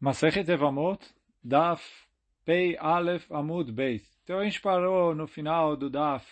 Masechet 0.00 0.48
Evamot, 0.50 0.98
Daf 1.44 1.84
Pei 2.42 2.74
Aleph 2.78 3.30
Amud 3.30 3.70
Beis. 3.70 4.18
Então 4.24 4.38
a 4.38 4.44
gente 4.44 4.60
parou 4.60 5.14
no 5.14 5.26
final 5.26 5.76
do 5.76 5.90
Daf 5.90 6.26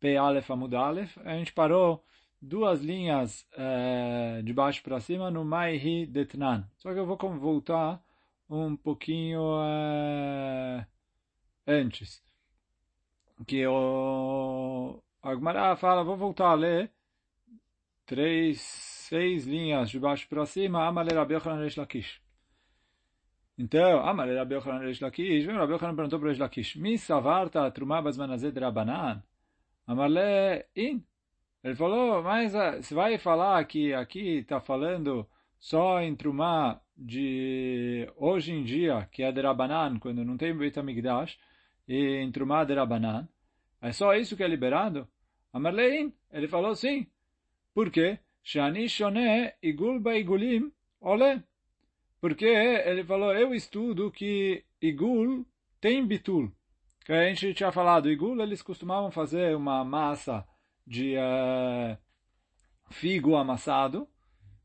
Pei 0.00 0.16
Aleph 0.16 0.50
Amud 0.50 0.74
Aleph, 0.74 1.18
a 1.18 1.36
gente 1.36 1.52
parou 1.52 2.02
duas 2.40 2.80
linhas 2.80 3.46
é, 3.52 4.40
de 4.42 4.54
baixo 4.54 4.82
para 4.82 5.00
cima 5.00 5.30
no 5.30 5.44
Maihi 5.44 6.06
Detnan. 6.06 6.66
Só 6.78 6.94
que 6.94 6.98
eu 6.98 7.04
vou 7.04 7.18
voltar 7.38 8.02
um 8.48 8.74
pouquinho 8.74 9.42
é, 9.62 10.86
antes. 11.66 12.22
Que 13.46 13.66
o 13.66 15.02
Agmará 15.22 15.76
fala, 15.76 16.02
vou 16.02 16.16
voltar 16.16 16.48
a 16.48 16.54
ler 16.54 16.90
três, 18.06 18.62
seis 18.62 19.46
linhas 19.46 19.90
de 19.90 20.00
baixo 20.00 20.26
para 20.26 20.46
cima, 20.46 20.86
Amalei 20.86 21.14
Rabbi 21.14 21.34
Yochanan 21.34 21.60
Reish 21.60 21.76
Lakish. 21.76 22.29
Então, 23.62 24.00
Amar 24.08 24.26
Rabi 24.26 24.54
Yochanan 24.54 24.78
Reish 24.78 25.02
Lakish, 25.02 25.44
vem 25.44 25.54
Rabi 25.54 25.74
Yochanan 25.74 25.94
perguntou 25.94 26.18
para 26.18 26.28
Reish 26.28 26.40
Lakish, 26.40 26.76
Mi 26.76 26.96
savarta 26.96 27.70
trumá 27.70 28.00
bazmanazet 28.00 28.58
rabanan? 28.58 29.22
Amarle 29.86 30.64
in. 30.74 31.04
Ele 31.62 31.74
falou, 31.74 32.22
mas 32.22 32.52
você 32.52 32.94
vai 32.94 33.18
falar 33.18 33.62
que 33.66 33.92
aqui 33.92 34.38
está 34.38 34.60
falando 34.62 35.28
só 35.58 36.00
em 36.00 36.16
trumá 36.16 36.80
de 36.96 38.10
hoje 38.16 38.50
em 38.50 38.64
dia, 38.64 39.06
que 39.12 39.22
é 39.22 39.30
de 39.30 39.42
Rabanan, 39.42 39.98
quando 39.98 40.24
não 40.24 40.38
tem 40.38 40.56
Beit 40.56 40.78
HaMikdash, 40.78 41.38
e 41.86 42.16
em 42.16 42.32
trumá 42.32 42.64
de 42.64 42.72
Rabanan, 42.72 43.28
é 43.82 43.92
só 43.92 44.14
isso 44.14 44.38
que 44.38 44.42
é 44.42 44.48
liberado? 44.48 45.06
Amarle 45.52 46.00
in. 46.00 46.12
Ele 46.32 46.48
falou 46.48 46.74
sim. 46.74 47.06
Por 47.74 47.90
quê? 47.90 48.20
Shani 48.42 48.88
shone 48.88 49.52
igul 49.62 50.00
ba 50.00 50.16
igulim 50.16 50.72
ole. 50.98 51.42
Porque 52.20 52.44
ele 52.44 53.02
falou, 53.04 53.34
eu 53.34 53.54
estudo 53.54 54.10
que 54.10 54.62
Igul 54.80 55.46
tem 55.80 56.06
bitul. 56.06 56.52
Que 57.04 57.12
a 57.12 57.28
gente 57.28 57.54
tinha 57.54 57.72
falado, 57.72 58.10
Igul 58.10 58.40
eles 58.42 58.62
costumavam 58.62 59.10
fazer 59.10 59.56
uma 59.56 59.84
massa 59.84 60.46
de 60.86 61.14
uh, 61.16 61.96
figo 62.90 63.36
amassado, 63.36 64.06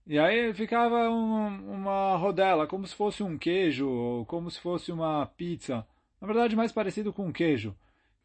e 0.05 0.19
aí 0.19 0.53
ficava 0.53 1.09
um, 1.09 1.73
uma 1.73 2.15
rodela, 2.17 2.67
como 2.67 2.85
se 2.85 2.95
fosse 2.95 3.23
um 3.23 3.37
queijo, 3.37 3.87
ou 3.87 4.25
como 4.25 4.51
se 4.51 4.59
fosse 4.59 4.91
uma 4.91 5.25
pizza. 5.25 5.87
Na 6.19 6.27
verdade, 6.27 6.55
mais 6.55 6.71
parecido 6.71 7.13
com 7.13 7.27
um 7.27 7.31
queijo, 7.31 7.75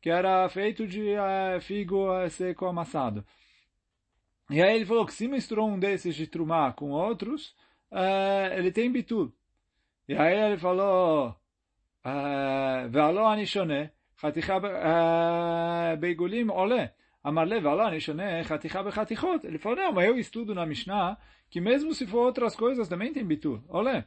que 0.00 0.10
era 0.10 0.48
feito 0.48 0.86
de 0.86 1.14
uh, 1.14 1.60
figo 1.60 2.06
seco 2.30 2.66
amassado. 2.66 3.24
E 4.50 4.60
aí 4.60 4.74
ele 4.74 4.86
falou 4.86 5.06
que 5.06 5.14
se 5.14 5.28
misturou 5.28 5.68
um 5.68 5.78
desses 5.78 6.16
de 6.16 6.26
trumar 6.26 6.74
com 6.74 6.90
outros, 6.90 7.54
uh, 7.91 8.57
ele 8.57 8.71
tem 8.71 8.91
bitul. 8.91 9.31
E 10.07 10.15
aí 10.15 10.35
ele 10.39 10.57
falou, 10.57 11.33
ועלו 12.91 13.33
אני 13.33 13.45
שונה, 13.45 13.83
חתיכה 14.19 14.59
בעיגולים 15.99 16.49
עולה. 16.49 16.85
אמר 17.27 17.43
לב, 17.43 17.65
ועלו 17.65 17.87
אני 17.87 17.99
שונה, 17.99 18.43
חתיכה 18.43 18.83
בחתיכות. 18.83 19.45
Ele 19.45 19.57
falou, 19.57 19.75
não, 19.75 19.91
mas 19.91 20.05
eu 20.05 20.17
estudo 20.17 20.53
na 20.53 20.65
Mishnah 20.65 21.17
que 21.49 21.59
mesmo 21.61 21.93
se 21.93 22.05
for 22.05 22.25
outras 22.25 22.55
coisas 22.55 22.87
também 22.87 23.13
tem 23.13 23.25
bitul. 23.25 23.63
Olé. 23.67 24.05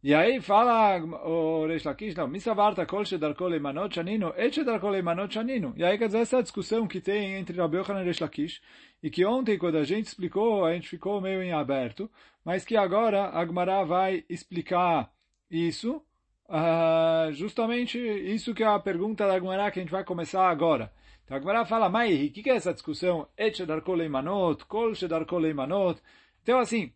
E 0.00 0.14
aí 0.14 0.40
fala 0.40 0.96
o 1.26 1.66
Reish 1.66 1.84
Lakish, 1.84 2.14
não, 2.14 2.28
misavarta 2.28 2.86
kol 2.86 3.04
shedarko 3.04 3.48
leimanot 3.48 3.92
shaninu, 3.92 4.32
et 4.36 4.54
shedarko 4.54 4.88
leimanot 4.90 5.34
shaninu. 5.34 5.74
E 5.76 5.82
aí 5.82 5.98
quer 5.98 6.06
dizer, 6.06 6.18
essa 6.18 6.40
discussão 6.40 6.86
que 6.86 7.00
tem 7.00 7.34
entre 7.34 7.58
Rabi 7.58 7.78
Yochanan 7.78 8.02
e 8.02 8.04
Reish 8.04 8.20
Lakish, 8.20 8.62
e 9.02 9.10
que 9.10 9.24
ontem, 9.26 9.58
quando 9.58 9.76
a 9.76 9.82
gente 9.82 10.06
explicou, 10.06 10.64
a 10.64 10.72
gente 10.72 10.88
ficou 10.88 11.20
meio 11.20 11.42
em 11.42 11.52
aberto, 11.52 12.08
mas 12.44 12.64
que 12.64 12.76
agora 12.76 13.24
Agmará 13.30 13.82
vai 13.82 14.24
explicar 14.28 15.10
isso, 15.50 16.00
uh, 16.48 17.32
justamente 17.32 17.98
isso 17.98 18.54
que 18.54 18.62
é 18.62 18.66
a 18.68 18.78
pergunta 18.78 19.26
da 19.26 19.34
Agmará 19.34 19.68
que 19.72 19.80
a 19.80 19.82
gente 19.82 19.90
vai 19.90 20.04
começar 20.04 20.48
agora. 20.48 20.92
Então 21.24 21.36
Agmará 21.36 21.66
fala, 21.66 21.88
Mai, 21.88 22.14
o 22.26 22.30
que, 22.30 22.44
que 22.44 22.50
é 22.50 22.54
essa 22.54 22.72
discussão? 22.72 23.26
Et 23.36 23.56
shedarko 23.56 23.94
leimanot, 23.94 24.64
kol 24.66 24.94
shedarko 24.94 25.38
leimanot. 25.38 26.00
Então 26.44 26.60
assim, 26.60 26.92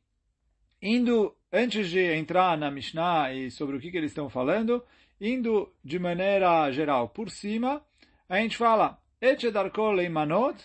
indo 0.82 1.34
antes 1.52 1.88
de 1.88 2.00
entrar 2.00 2.58
na 2.58 2.70
Mishnah 2.70 3.32
e 3.32 3.50
sobre 3.50 3.76
o 3.76 3.80
que, 3.80 3.90
que 3.90 3.96
eles 3.96 4.10
estão 4.10 4.28
falando, 4.28 4.84
indo 5.20 5.72
de 5.84 5.98
maneira 5.98 6.70
geral 6.72 7.08
por 7.08 7.30
cima, 7.30 7.80
a 8.28 8.38
gente 8.38 8.56
fala 8.56 8.98
Echedarkoleimanot 9.20 10.58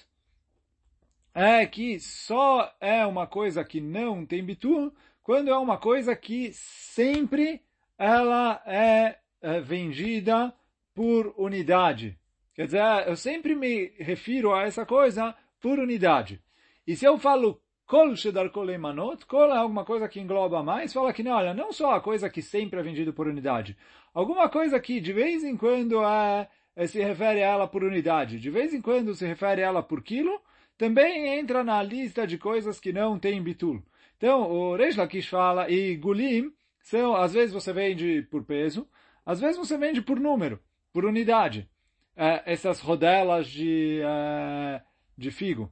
é 1.36 1.64
que 1.68 2.00
só 2.00 2.74
é 2.82 3.06
uma 3.06 3.28
coisa 3.28 3.64
que 3.64 3.80
não 3.80 4.26
tem 4.26 4.44
bitur 4.44 4.92
quando 5.22 5.52
é 5.52 5.58
uma 5.58 5.78
coisa 5.78 6.16
que 6.16 6.52
sempre 6.54 7.62
ela 7.96 8.60
é, 8.66 9.20
é 9.40 9.60
vendida 9.60 10.52
por 10.96 11.36
unidade. 11.38 12.18
Quer 12.56 12.66
dizer, 12.66 13.08
eu 13.08 13.16
sempre 13.16 13.54
me 13.54 13.94
refiro 14.00 14.52
a 14.52 14.64
essa 14.64 14.84
coisa 14.84 15.36
por 15.60 15.78
unidade. 15.78 16.42
E 16.88 16.96
se 16.96 17.06
eu 17.06 17.20
falo 17.20 17.62
Kol 17.88 18.18
Shedar 18.18 18.50
Kol 18.50 18.70
Eimanot, 18.70 19.26
Kol 19.26 19.50
é 19.50 19.58
alguma 19.58 19.86
coisa 19.86 20.10
que 20.10 20.20
engloba 20.20 20.62
mais, 20.62 20.92
fala 20.92 21.14
que 21.14 21.24
não, 21.24 21.32
olha, 21.32 21.54
não 21.54 21.72
só 21.72 21.96
a 21.96 22.02
coisa 22.02 22.30
que 22.30 22.42
sempre 22.42 22.78
é 22.78 22.84
vendida 22.84 23.14
por 23.14 23.28
unidade, 23.28 23.78
alguma 24.14 24.50
coisa 24.50 24.78
que 24.78 25.00
de 25.00 25.14
vez 25.14 25.42
em 25.42 25.56
quando 25.56 26.04
é, 26.04 26.50
é, 26.76 26.86
se 26.86 27.02
refere 27.02 27.42
a 27.42 27.48
ela 27.48 27.66
por 27.66 27.86
unidade, 27.86 28.42
de 28.42 28.50
vez 28.50 28.74
em 28.74 28.82
quando 28.82 29.16
se 29.16 29.26
refere 29.26 29.64
a 29.64 29.68
ela 29.68 29.82
por 29.82 30.04
quilo, 30.04 30.38
também 30.78 31.40
entra 31.40 31.64
na 31.64 31.82
lista 31.82 32.28
de 32.28 32.38
coisas 32.38 32.78
que 32.78 32.92
não 32.92 33.18
tem 33.18 33.42
bitul. 33.42 33.82
Então, 34.18 34.52
o 34.52 34.76
Reish 34.76 34.98
Lakish 34.98 35.30
fala, 35.30 35.72
e 35.72 35.96
gulim, 35.96 36.52
são, 36.82 37.16
às 37.16 37.34
vezes 37.34 37.54
você 37.54 37.72
vende 37.72 38.22
por 38.24 38.44
peso, 38.44 38.86
às 39.26 39.40
vezes 39.40 39.58
você 39.58 39.78
vende 39.78 40.02
por 40.02 40.20
número, 40.20 40.60
por 40.92 41.06
unidade. 41.06 41.70
É, 42.18 42.44
essas 42.52 42.82
rodelas 42.82 43.48
de, 43.48 44.02
é, 44.04 44.82
de 45.18 45.32
figo. 45.32 45.72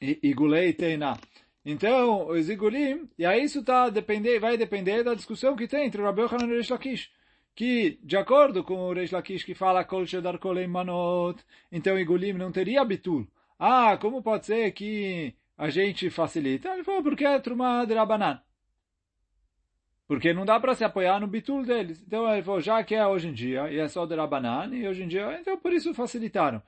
Igulei 0.00 0.72
Teiná. 0.72 1.16
Então, 1.64 2.28
os 2.28 2.50
Igulim, 2.50 3.08
e 3.18 3.24
aí 3.24 3.42
isso 3.44 3.64
tá 3.64 3.88
depender, 3.88 4.38
vai 4.38 4.56
depender 4.56 5.02
da 5.02 5.14
discussão 5.14 5.56
que 5.56 5.66
tem 5.66 5.86
entre 5.86 6.00
o 6.02 6.04
Rabbi 6.04 6.20
e 6.20 6.24
o 6.24 6.46
Reish 6.46 6.68
Lakish. 6.68 7.10
Que, 7.54 7.98
de 8.02 8.16
acordo 8.16 8.62
com 8.62 8.74
o 8.88 8.92
Reish 8.92 9.12
Lakish 9.12 9.44
que 9.44 9.54
fala 9.54 9.84
Kol 9.84 10.04
Shedar 10.04 10.38
Kolei 10.38 10.66
Manot, 10.66 11.42
então 11.72 11.98
Igulim 11.98 12.34
não 12.34 12.52
teria 12.52 12.84
bitul. 12.84 13.26
Ah, 13.58 13.96
como 13.96 14.22
pode 14.22 14.44
ser 14.44 14.72
que 14.72 15.34
a 15.56 15.70
gente 15.70 16.10
facilita? 16.10 16.68
Ele 16.70 16.84
falou, 16.84 17.02
porque 17.02 17.24
é 17.24 17.38
Trumah 17.38 17.86
de 17.86 17.94
Rabanan. 17.94 18.42
Porque 20.06 20.34
não 20.34 20.44
dá 20.44 20.60
para 20.60 20.74
se 20.74 20.84
apoiar 20.84 21.18
no 21.18 21.26
bitul 21.26 21.64
deles. 21.64 22.02
Então 22.06 22.30
ele 22.30 22.42
falou, 22.42 22.60
já 22.60 22.82
que 22.84 22.94
é 22.94 23.06
hoje 23.06 23.28
em 23.28 23.32
dia, 23.32 23.70
e 23.72 23.78
é 23.78 23.88
só 23.88 24.04
de 24.04 24.14
Rabanan, 24.14 24.74
e 24.74 24.86
hoje 24.86 25.02
em 25.02 25.08
dia, 25.08 25.38
então 25.40 25.56
por 25.56 25.72
isso 25.72 25.94
facilitaram. 25.94 26.62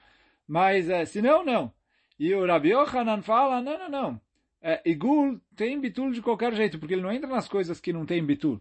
Mas, 0.49 0.89
é, 0.89 1.05
se 1.05 1.21
não, 1.21 1.45
não. 1.45 1.73
E 2.19 2.35
o 2.35 2.47
Rabi 2.47 2.71
Yohanan 2.71 3.23
fala, 3.23 3.61
não, 3.61 3.79
não, 3.79 3.89
não. 3.89 4.21
É, 4.63 4.81
Igul 4.85 5.41
tem 5.55 5.79
bitul 5.81 6.11
de 6.13 6.23
qualquer 6.23 6.55
jeito, 6.55 6.79
porque 6.79 6.95
ele 6.95 7.03
não 7.03 7.13
entra 7.13 7.29
nas 7.29 7.47
coisas 7.49 7.81
que 7.81 7.93
não 7.93 8.07
tem 8.07 8.25
bitul. 8.25 8.61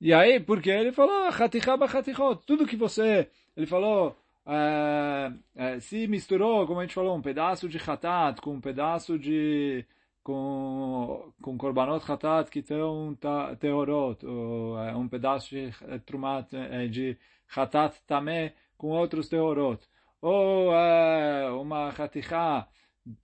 E 0.00 0.12
aí, 0.12 0.40
porque 0.40 0.68
ele 0.68 0.92
falou, 0.92 1.28
Hatichaba 1.28 1.86
Hatichot, 1.86 2.44
tudo 2.44 2.66
que 2.66 2.76
você, 2.76 3.28
ele 3.56 3.66
falou, 3.66 4.16
é, 4.44 5.32
é, 5.54 5.80
se 5.80 6.06
misturou, 6.08 6.66
como 6.66 6.80
a 6.80 6.82
gente 6.82 6.94
falou, 6.94 7.16
um 7.16 7.22
pedaço 7.22 7.68
de 7.68 7.78
Hatat 7.78 8.40
com 8.40 8.54
um 8.54 8.60
pedaço 8.60 9.18
de, 9.18 9.86
com, 10.24 11.32
com 11.40 11.56
Korbanot 11.56 12.04
Hatat 12.10 12.50
que 12.50 12.58
estão 12.58 13.16
Teorot, 13.60 14.26
ou 14.26 14.78
é, 14.80 14.94
um 14.96 15.08
pedaço 15.08 15.50
de 15.50 15.70
Trumat, 16.04 16.50
de 16.90 17.16
Hatat 17.54 17.96
Tamé 18.06 18.54
com 18.76 18.88
outros 18.88 19.28
Teorot 19.28 19.86
ou 20.22 20.74
é, 20.74 21.50
uma 21.50 21.90
ratichá 21.90 22.66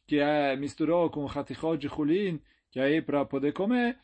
que 0.07 0.19
é, 0.19 0.55
misturou 0.57 1.09
com 1.09 1.25
ratichot 1.25 1.79
de 1.79 1.89
chulin, 1.89 2.39
que 2.71 2.79
aí 2.79 3.01
para 3.01 3.25
poder 3.25 3.53
comer, 3.55 3.97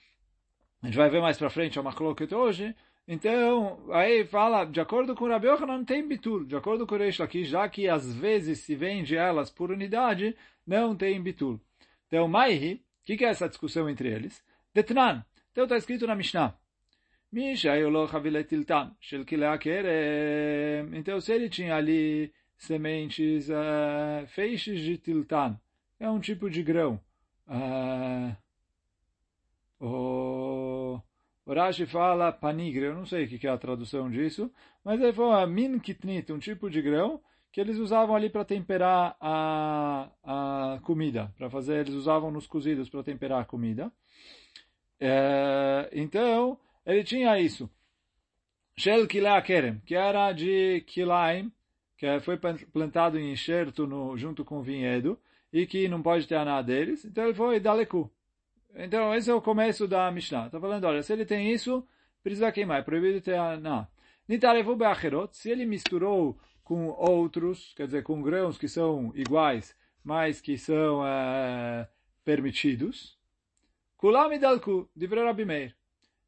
a 0.82 0.86
gente 0.86 0.96
vai 0.96 1.10
ver 1.10 1.20
mais 1.20 1.36
para 1.36 1.50
frente 1.50 1.78
a 1.78 1.82
macloket 1.82 2.32
hoje, 2.32 2.74
então, 3.06 3.84
aí 3.92 4.24
fala, 4.24 4.64
de 4.64 4.80
acordo 4.80 5.14
com 5.14 5.28
Rabi 5.28 5.48
não 5.66 5.84
tem 5.84 6.06
bitul. 6.06 6.44
De 6.44 6.56
acordo 6.56 6.86
com 6.86 6.94
o 6.94 6.98
Reish 6.98 7.18
Lakish, 7.18 7.48
já 7.48 7.68
que 7.68 7.86
às 7.86 8.14
vezes 8.14 8.60
se 8.60 8.74
vende 8.74 9.14
elas 9.14 9.50
por 9.50 9.70
unidade, 9.70 10.34
não 10.66 10.96
tem 10.96 11.22
bitul. 11.22 11.60
Então, 12.06 12.26
Maihi, 12.26 12.74
o 13.02 13.04
que, 13.04 13.16
que 13.18 13.24
é 13.24 13.28
essa 13.28 13.48
discussão 13.48 13.90
entre 13.90 14.08
eles? 14.08 14.42
Detnan. 14.72 15.24
Então 15.52 15.64
está 15.64 15.76
escrito 15.76 16.06
na 16.06 16.16
Mishnah. 16.16 16.56
Misha 17.30 17.76
yolo 17.76 18.08
chaviletiltan, 18.08 18.96
shel 19.00 19.24
Então, 20.92 21.20
se 21.20 21.32
ele 21.32 21.48
tinha 21.50 21.76
ali 21.76 22.32
sementes, 22.56 23.48
uh, 23.48 24.26
feixes 24.28 24.80
de 24.80 24.98
tiltan. 24.98 25.58
É 25.98 26.10
um 26.10 26.20
tipo 26.20 26.50
de 26.50 26.62
grão. 26.62 27.00
Uh, 27.46 28.36
o, 29.80 31.00
Rashi 31.46 31.86
fala 31.86 32.32
panigre, 32.32 32.86
eu 32.86 32.94
não 32.94 33.04
sei 33.04 33.24
o 33.24 33.28
que 33.28 33.46
é 33.46 33.50
a 33.50 33.58
tradução 33.58 34.10
disso, 34.10 34.50
mas 34.82 35.00
ele 35.00 35.12
fala 35.12 35.46
min 35.46 35.78
kitnit, 35.78 36.32
um 36.32 36.38
tipo 36.38 36.70
de 36.70 36.80
grão 36.80 37.20
que 37.52 37.60
eles 37.60 37.78
usavam 37.78 38.16
ali 38.16 38.28
para 38.28 38.44
temperar 38.44 39.16
a, 39.20 40.10
a 40.24 40.80
comida, 40.82 41.32
para 41.36 41.48
fazer, 41.48 41.80
eles 41.80 41.94
usavam 41.94 42.30
nos 42.30 42.48
cozidos 42.48 42.88
para 42.88 43.04
temperar 43.04 43.40
a 43.40 43.44
comida. 43.44 43.92
É, 44.98 45.88
então, 45.92 46.58
ele 46.84 47.04
tinha 47.04 47.38
isso. 47.38 47.70
Shel 48.76 49.06
Kerem, 49.06 49.80
que 49.86 49.94
era 49.94 50.32
de 50.32 50.80
Kilaim, 50.86 51.52
que 51.96 52.20
foi 52.20 52.36
plantado 52.72 53.18
em 53.18 53.32
enxerto 53.32 53.86
no, 53.86 54.16
junto 54.16 54.44
com 54.44 54.58
o 54.58 54.62
vinhedo, 54.62 55.18
e 55.52 55.66
que 55.66 55.86
não 55.88 56.02
pode 56.02 56.26
ter 56.26 56.44
nada 56.44 56.62
deles, 56.66 57.04
então 57.04 57.24
ele 57.24 57.34
foi 57.34 57.60
Daleku. 57.60 58.10
Então, 58.74 59.14
esse 59.14 59.30
é 59.30 59.34
o 59.34 59.40
começo 59.40 59.86
da 59.86 60.10
Mishnah. 60.10 60.46
Está 60.46 60.58
falando, 60.58 60.84
olha, 60.84 61.00
se 61.02 61.12
ele 61.12 61.24
tem 61.24 61.52
isso, 61.52 61.86
precisa 62.24 62.50
queimar, 62.50 62.80
é 62.80 62.82
proibido 62.82 63.20
ter 63.20 63.38
não. 63.60 63.86
Nitarevu 64.26 64.74
be'acherot, 64.74 65.36
se 65.36 65.50
ele 65.50 65.64
misturou 65.64 66.36
com 66.64 66.88
outros, 66.88 67.72
quer 67.76 67.86
dizer, 67.86 68.02
com 68.02 68.20
grãos 68.20 68.58
que 68.58 68.66
são 68.66 69.12
iguais, 69.14 69.76
mas 70.02 70.40
que 70.40 70.58
são 70.58 71.06
é, 71.06 71.88
permitidos, 72.24 73.16
kulam 73.96 74.32
idalku, 74.32 74.88
divrei 74.96 75.22
Rabi. 75.22 75.74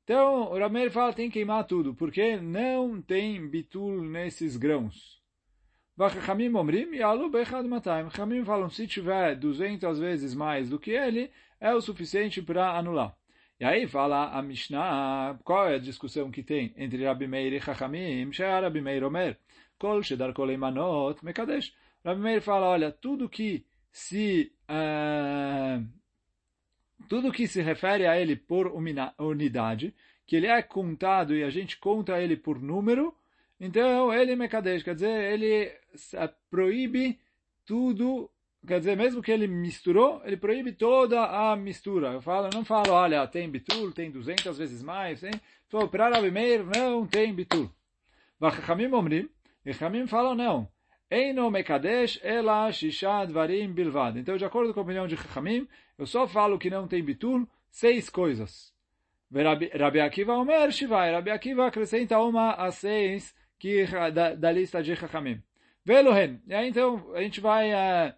Então, 0.04 0.52
o 0.52 0.58
Rabi 0.58 0.74
Meir 0.74 0.90
fala 0.92 1.12
tem 1.12 1.28
que 1.28 1.34
queimar 1.34 1.66
tudo, 1.66 1.94
porque 1.94 2.36
não 2.36 3.02
tem 3.02 3.44
bitul 3.48 4.02
nesses 4.02 4.56
grãos. 4.56 5.15
Vachachamim 5.96 6.54
omrim 6.54 6.94
yalu 6.94 7.30
bechad 7.30 7.66
matayim. 7.66 8.10
Chamim 8.10 8.44
falam, 8.44 8.68
se 8.68 8.86
tiver 8.86 9.34
200 9.34 9.98
vezes 9.98 10.34
mais 10.34 10.68
do 10.68 10.78
que 10.78 10.90
ele, 10.90 11.30
é 11.60 11.74
o 11.74 11.80
suficiente 11.80 12.42
para 12.42 12.76
anular. 12.76 13.16
E 13.58 13.64
aí 13.64 13.86
fala 13.86 14.30
a 14.30 14.42
Mishnah, 14.42 15.38
qual 15.42 15.68
é 15.68 15.76
a 15.76 15.78
discussão 15.78 16.30
que 16.30 16.42
tem 16.42 16.74
entre 16.76 17.06
Rabi 17.06 17.26
Meir 17.26 17.54
e 17.54 17.60
Chachamim? 17.60 18.30
She'ar 18.30 18.62
Rabi 18.62 18.82
Meir 18.82 19.04
Omer, 19.04 19.38
kol 19.78 20.02
shedar 20.02 20.34
kol 20.34 20.50
imanot 20.50 21.24
mekadesh. 21.24 21.72
Rabi 22.04 22.20
Meir 22.20 22.42
fala, 22.42 22.66
olha, 22.66 22.92
tudo 22.92 23.28
que 23.28 23.64
se... 23.90 24.52
Uh, 24.68 25.82
tudo 27.08 27.32
que 27.32 27.46
se 27.46 27.62
refere 27.62 28.06
a 28.06 28.20
ele 28.20 28.36
por 28.36 28.66
unidade, 28.66 29.94
que 30.26 30.36
ele 30.36 30.48
é 30.48 30.60
contado 30.60 31.34
e 31.34 31.42
a 31.42 31.50
gente 31.50 31.78
conta 31.78 32.20
ele 32.20 32.36
por 32.36 32.60
número, 32.60 33.14
então 33.58 34.12
ele 34.12 34.32
é 34.32 34.36
mekadesh, 34.36 34.82
quer 34.82 34.94
dizer, 34.94 35.32
ele 35.32 35.72
proíbe 36.50 37.18
tudo 37.64 38.30
Quer 38.66 38.80
dizer, 38.80 38.96
mesmo 38.96 39.22
que 39.22 39.30
ele 39.30 39.46
misturou, 39.46 40.20
ele 40.24 40.36
proíbe 40.36 40.72
toda 40.72 41.24
a 41.24 41.54
mistura. 41.54 42.14
Eu 42.14 42.20
falo, 42.20 42.50
não 42.52 42.64
falo, 42.64 42.90
olha, 42.90 43.24
tem 43.28 43.48
bitul, 43.48 43.92
tem 43.92 44.10
200 44.10 44.58
vezes 44.58 44.82
mais, 44.82 45.22
hein? 45.22 45.30
Então, 45.68 45.86
para 45.86 46.08
Rabi 46.08 46.32
Meir, 46.32 46.64
não 46.64 47.06
tem 47.06 47.32
bitul. 47.32 47.70
Vachachamim 48.40 48.92
omrim, 48.92 49.28
e 49.64 49.72
Chamim 49.72 50.08
falam, 50.08 50.34
não. 50.34 50.68
Eino 51.08 51.48
mekadesh 51.48 52.18
ela 52.24 52.72
shisha 52.72 53.24
dvarim 53.26 53.72
bilvad. 53.72 54.18
Então, 54.18 54.36
de 54.36 54.44
acordo 54.44 54.74
com 54.74 54.80
a 54.80 54.82
opinião 54.82 55.06
de 55.06 55.16
Chachamim, 55.16 55.68
eu 55.96 56.04
só 56.04 56.26
falo 56.26 56.58
que 56.58 56.68
não 56.68 56.88
tem 56.88 57.04
bitul, 57.04 57.48
seis 57.70 58.10
coisas. 58.10 58.74
Rabi 59.32 60.00
Akiva 60.00 60.34
Omer 60.34 60.72
Shivai. 60.72 61.12
Rabi 61.12 61.30
Akiva 61.30 61.66
acrescenta 61.66 62.18
uma 62.18 62.52
a 62.54 62.72
seis 62.72 63.32
que, 63.58 63.86
da, 64.12 64.34
da 64.34 64.52
lista 64.52 64.82
de 64.82 64.94
Chachamim. 64.96 65.42
Velohen. 65.84 66.40
E 66.46 66.54
aí, 66.54 66.68
então, 66.68 67.12
a 67.14 67.22
gente 67.22 67.40
vai... 67.40 67.72
Uh, 67.72 68.14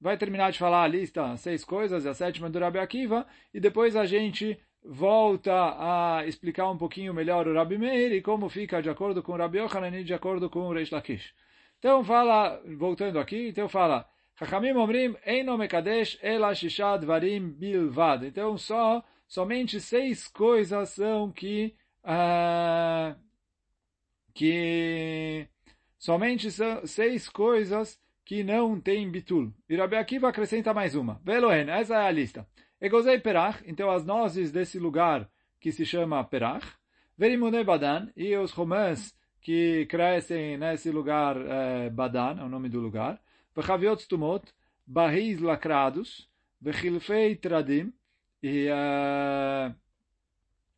vai 0.00 0.16
terminar 0.16 0.50
de 0.50 0.58
falar 0.58 0.84
a 0.84 0.88
lista, 0.88 1.36
seis 1.36 1.62
coisas, 1.62 2.06
a 2.06 2.14
sétima 2.14 2.48
do 2.48 2.58
Rabi 2.58 2.78
Akiva, 2.78 3.26
e 3.52 3.60
depois 3.60 3.94
a 3.94 4.06
gente 4.06 4.58
volta 4.82 5.52
a 5.52 6.26
explicar 6.26 6.70
um 6.70 6.78
pouquinho 6.78 7.12
melhor 7.12 7.46
o 7.46 7.54
Rabi 7.54 7.76
Meir 7.76 8.12
e 8.12 8.22
como 8.22 8.48
fica 8.48 8.80
de 8.80 8.88
acordo 8.88 9.22
com 9.22 9.32
o 9.32 9.36
Rabi 9.36 9.58
Yochanan 9.58 10.00
e 10.00 10.04
de 10.04 10.14
acordo 10.14 10.48
com 10.48 10.60
o 10.60 10.72
Reish 10.72 10.90
Lakish. 10.90 11.34
Então 11.78 12.02
fala, 12.02 12.62
voltando 12.78 13.18
aqui, 13.18 13.48
então 13.48 13.68
fala, 13.68 14.08
Chachamim 14.38 14.72
omrim, 14.72 15.14
eino 15.24 15.58
mekadesh 15.58 16.18
ela 16.22 16.54
shishad 16.54 17.04
varim 17.04 17.50
bilvad. 17.50 18.26
Então 18.26 18.56
só, 18.56 19.04
somente 19.28 19.78
seis 19.80 20.26
coisas 20.28 20.90
são 20.90 21.30
que, 21.30 21.74
uh, 22.04 23.14
que, 24.40 25.46
somente 25.98 26.50
são 26.50 26.86
seis 26.86 27.28
coisas 27.28 28.00
que 28.24 28.42
não 28.42 28.80
tem 28.80 29.10
bitul. 29.10 29.52
E 29.68 29.76
Rabi 29.76 29.96
Akiva 29.96 30.30
acrescenta 30.30 30.72
mais 30.72 30.94
uma. 30.94 31.20
Velohen, 31.22 31.68
essa 31.68 31.96
é 31.96 32.06
a 32.06 32.10
lista. 32.10 32.48
Egozei 32.80 33.20
perach, 33.20 33.62
então 33.66 33.90
as 33.90 34.02
nozes 34.02 34.50
desse 34.50 34.78
lugar 34.78 35.28
que 35.60 35.70
se 35.70 35.84
chama 35.84 36.24
perach. 36.24 36.66
Verimune 37.18 37.62
badan, 37.62 38.08
e 38.16 38.34
os 38.34 38.50
romãs 38.52 39.14
que 39.42 39.84
crescem 39.90 40.56
nesse 40.56 40.90
lugar 40.90 41.36
eh, 41.36 41.90
badan, 41.90 42.40
é 42.40 42.42
o 42.42 42.48
nome 42.48 42.70
do 42.70 42.80
lugar. 42.80 43.20
Vechaviot 43.54 44.08
tumot, 44.08 44.42
barris 44.86 45.38
lacrados. 45.38 46.30
Vechilfei 46.62 47.36
tradim, 47.36 47.92
e 48.42 48.68
uh, 48.70 49.74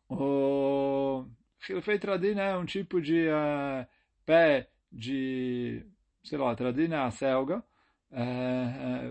o 0.08 1.26
Hilfei 1.68 1.98
tradim 1.98 2.38
é 2.38 2.56
um 2.56 2.64
tipo 2.64 3.00
de 3.00 3.28
uh, 3.28 3.86
pé 4.24 4.68
de 4.90 5.84
sei 6.22 6.38
lá, 6.38 6.54
tradina 6.54 7.04
a 7.04 7.10
selga, 7.10 7.62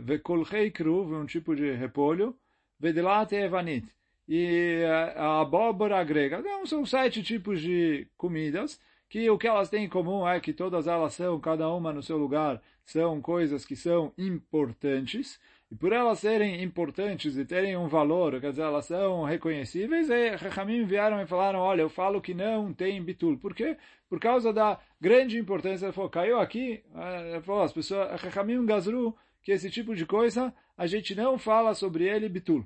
vekolchei 0.03 0.71
kruv, 0.71 1.13
um 1.13 1.25
tipo 1.25 1.55
de 1.55 1.71
repolho, 1.73 2.35
vedelate 2.79 3.35
evanit, 3.35 3.87
e 4.27 4.83
a 5.17 5.41
abóbora 5.41 6.03
grega. 6.03 6.39
Então, 6.39 6.65
são 6.65 6.85
sete 6.85 7.21
tipos 7.21 7.61
de 7.61 8.07
comidas, 8.17 8.79
que 9.09 9.29
o 9.29 9.37
que 9.37 9.47
elas 9.47 9.69
têm 9.69 9.85
em 9.85 9.89
comum 9.89 10.27
é 10.27 10.39
que 10.39 10.53
todas 10.53 10.87
elas 10.87 11.13
são, 11.13 11.39
cada 11.39 11.69
uma 11.69 11.91
no 11.91 12.01
seu 12.01 12.17
lugar, 12.17 12.61
são 12.85 13.21
coisas 13.21 13.65
que 13.65 13.75
são 13.75 14.13
importantes, 14.17 15.39
e 15.71 15.75
por 15.75 15.93
elas 15.93 16.19
serem 16.19 16.61
importantes 16.61 17.37
e 17.37 17.45
terem 17.45 17.77
um 17.77 17.87
valor, 17.87 18.41
quer 18.41 18.49
dizer, 18.49 18.63
elas 18.63 18.85
são 18.85 19.23
reconhecíveis, 19.23 20.09
e 20.09 20.35
Rahamim 20.35 20.83
vieram 20.83 21.21
e 21.21 21.25
falaram, 21.25 21.59
olha, 21.59 21.81
eu 21.81 21.89
falo 21.89 22.19
que 22.19 22.33
não 22.33 22.73
tem 22.73 23.01
bitul. 23.01 23.37
Por 23.37 23.55
quê? 23.55 23.77
Por 24.09 24.19
causa 24.19 24.51
da 24.51 24.77
grande 24.99 25.39
importância. 25.39 25.85
Ele 25.85 25.93
falou, 25.93 26.09
caiu 26.09 26.39
aqui, 26.41 26.83
ele 27.31 27.41
falou, 27.41 27.63
as 27.63 27.71
pessoas, 27.71 28.19
Rahamim 28.19 28.65
Gazru, 28.65 29.15
que 29.41 29.53
esse 29.53 29.71
tipo 29.71 29.95
de 29.95 30.05
coisa, 30.05 30.53
a 30.77 30.85
gente 30.85 31.15
não 31.15 31.37
fala 31.37 31.73
sobre 31.73 32.03
ele 32.03 32.27
bitul. 32.27 32.65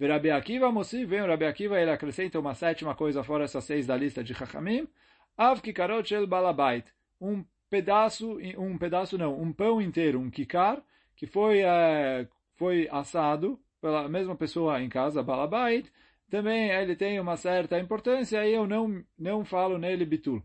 Rabi 0.00 0.30
Akiva 0.30 0.72
Mossi, 0.72 1.04
vem 1.04 1.20
o 1.20 1.26
Rabi 1.26 1.44
Akiva, 1.44 1.80
ele 1.80 1.90
acrescenta 1.90 2.38
uma 2.38 2.54
sétima 2.54 2.96
coisa 2.96 3.22
fora 3.22 3.44
essas 3.44 3.62
seis 3.62 3.86
da 3.86 3.96
lista 3.96 4.24
de 4.24 4.34
Chachamim, 4.34 4.88
Av 5.36 5.60
Kikarot 5.60 6.08
Shel 6.08 6.26
Balabait, 6.26 6.84
um 7.20 7.44
pedaço, 7.70 8.38
um 8.56 8.76
pedaço 8.76 9.16
não, 9.16 9.40
um 9.40 9.52
pão 9.52 9.80
inteiro, 9.80 10.20
um 10.20 10.30
kikar, 10.30 10.82
que 11.18 11.26
foi, 11.26 11.60
é, 11.60 12.28
foi 12.54 12.88
assado 12.90 13.60
pela 13.80 14.08
mesma 14.08 14.36
pessoa 14.36 14.80
em 14.80 14.88
casa, 14.88 15.22
Balabait, 15.22 15.92
também 16.30 16.70
ele 16.70 16.94
tem 16.94 17.18
uma 17.18 17.36
certa 17.36 17.78
importância 17.78 18.46
e 18.46 18.54
eu 18.54 18.66
não, 18.66 19.04
não 19.18 19.44
falo 19.44 19.78
nele 19.78 20.04
bitul. 20.04 20.42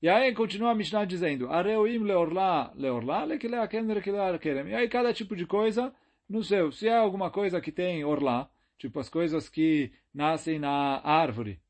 E 0.00 0.08
aí 0.08 0.32
continua 0.34 0.70
a 0.70 0.74
Mishnah 0.74 1.04
dizendo, 1.04 1.50
Areuim 1.50 1.98
leorla, 1.98 2.72
leorla. 2.76 3.26
E 3.26 4.74
aí 4.74 4.88
cada 4.88 5.12
tipo 5.12 5.34
de 5.34 5.46
coisa 5.46 5.92
no 6.28 6.44
seu. 6.44 6.70
Se 6.72 6.88
é 6.88 6.96
alguma 6.96 7.30
coisa 7.30 7.60
que 7.60 7.72
tem 7.72 8.04
orla, 8.04 8.50
tipo 8.78 9.00
as 9.00 9.08
coisas 9.08 9.48
que 9.48 9.92
nascem 10.12 10.58
na 10.58 11.00
árvore, 11.04 11.60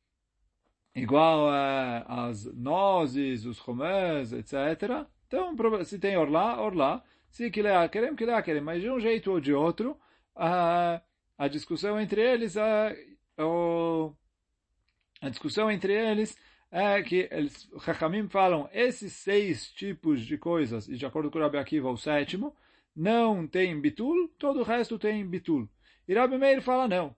igual 0.95 1.49
uh, 1.49 2.05
as 2.09 2.45
nozes, 2.55 3.45
os 3.45 3.59
romãs, 3.59 4.33
etc. 4.33 5.07
Então, 5.27 5.55
se 5.85 5.99
tem 5.99 6.17
orla, 6.17 6.61
orla. 6.61 7.03
Se 7.33 7.51
Kilea 7.51 7.89
querem, 7.89 8.15
Kilea 8.15 8.43
querem, 8.43 8.61
mas 8.61 8.83
de 8.83 8.91
um 8.91 9.01
jeito 9.01 9.31
ou 9.31 9.41
de 9.41 9.55
outro, 9.55 9.99
a, 10.37 11.01
a 11.39 11.49
discussão 11.49 11.99
entre 11.99 12.21
eles, 12.21 12.59
a, 12.59 12.95
a 15.19 15.29
discussão 15.31 15.71
entre 15.71 15.95
eles 15.95 16.37
é 16.71 17.03
que 17.03 17.31
eles, 17.31 17.67
Chachamim 17.83 18.29
falam 18.29 18.69
esses 18.71 19.15
seis 19.15 19.71
tipos 19.73 20.21
de 20.27 20.37
coisas, 20.37 20.87
e 20.87 20.95
de 20.95 21.07
acordo 21.07 21.31
com 21.31 21.39
o 21.39 21.41
Rabi 21.41 21.57
Akiva, 21.57 21.91
o 21.91 21.97
sétimo, 21.97 22.55
não 22.95 23.47
tem 23.47 23.81
bitul, 23.81 24.29
todo 24.39 24.61
o 24.61 24.65
resto 24.65 24.99
tem 24.99 25.27
bitul. 25.27 25.67
E 26.07 26.13
Rabi 26.13 26.37
Meir 26.37 26.61
fala 26.61 26.87
não. 26.87 27.17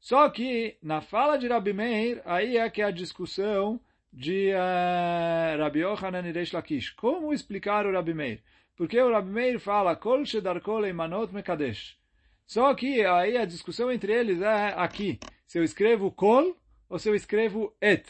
Só 0.00 0.26
que, 0.30 0.78
na 0.82 1.02
fala 1.02 1.36
de 1.36 1.48
Rabi 1.48 1.74
Meir, 1.74 2.22
aí 2.24 2.56
é 2.56 2.70
que 2.70 2.80
a 2.80 2.90
discussão 2.90 3.78
de 4.10 4.52
uh, 4.54 5.58
Rabi 5.60 5.80
Yochanan 5.80 6.26
e 6.26 6.32
Reish 6.32 6.52
Lakish. 6.52 6.90
Como 6.92 7.30
explicar 7.34 7.84
o 7.84 7.92
Rabi 7.92 8.14
Meir? 8.14 8.42
Porque 8.76 9.00
o 9.00 9.10
Rabi 9.10 9.30
Meir 9.30 9.60
fala, 9.60 9.96
Kol 9.96 10.24
shedarkol 10.24 10.82
mekadesh. 11.32 11.96
Só 12.46 12.74
que 12.74 13.04
aí 13.04 13.36
a 13.36 13.44
discussão 13.44 13.90
entre 13.90 14.12
eles 14.12 14.40
é 14.42 14.74
aqui. 14.76 15.18
Se 15.46 15.58
eu 15.58 15.64
escrevo 15.64 16.10
kol 16.10 16.56
ou 16.88 16.98
se 16.98 17.08
eu 17.08 17.14
escrevo 17.14 17.74
et. 17.80 18.04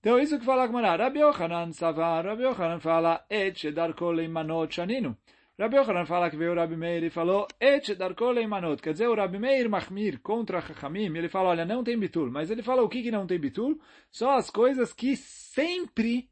Então 0.00 0.18
isso 0.18 0.38
que 0.38 0.44
fala 0.44 0.64
a 0.64 0.66
Gemara. 0.66 1.04
Rabi 1.04 1.18
Yochanan 1.18 1.72
savar, 1.72 2.24
Rabi 2.24 2.44
Yochanan 2.44 2.80
fala 2.80 3.24
et 3.28 3.54
shedarkol 3.58 4.26
manot 4.28 4.72
shaninu. 4.72 5.16
Rabi 5.58 5.76
Yochanan 5.76 6.06
fala 6.06 6.30
que 6.30 6.36
veio 6.36 6.52
o 6.52 6.54
Rabi 6.54 6.76
Meir 6.76 7.04
e 7.04 7.10
falou 7.10 7.46
et 7.60 7.84
shedarkol 7.84 8.46
manot. 8.46 8.80
Quer 8.80 8.92
dizer, 8.92 9.08
o 9.08 9.14
Rabi 9.14 9.38
Meir 9.38 9.68
Mahmir 9.68 10.20
contra 10.20 10.62
Chachamim, 10.62 11.14
ele 11.16 11.28
fala, 11.28 11.50
olha, 11.50 11.64
não 11.66 11.84
tem 11.84 11.98
bitul. 11.98 12.30
Mas 12.30 12.50
ele 12.50 12.62
fala 12.62 12.82
o 12.82 12.88
que, 12.88 13.02
que 13.02 13.10
não 13.10 13.26
tem 13.26 13.38
bitul? 13.38 13.78
Só 14.10 14.36
as 14.36 14.50
coisas 14.50 14.94
que 14.94 15.16
sempre 15.16 16.30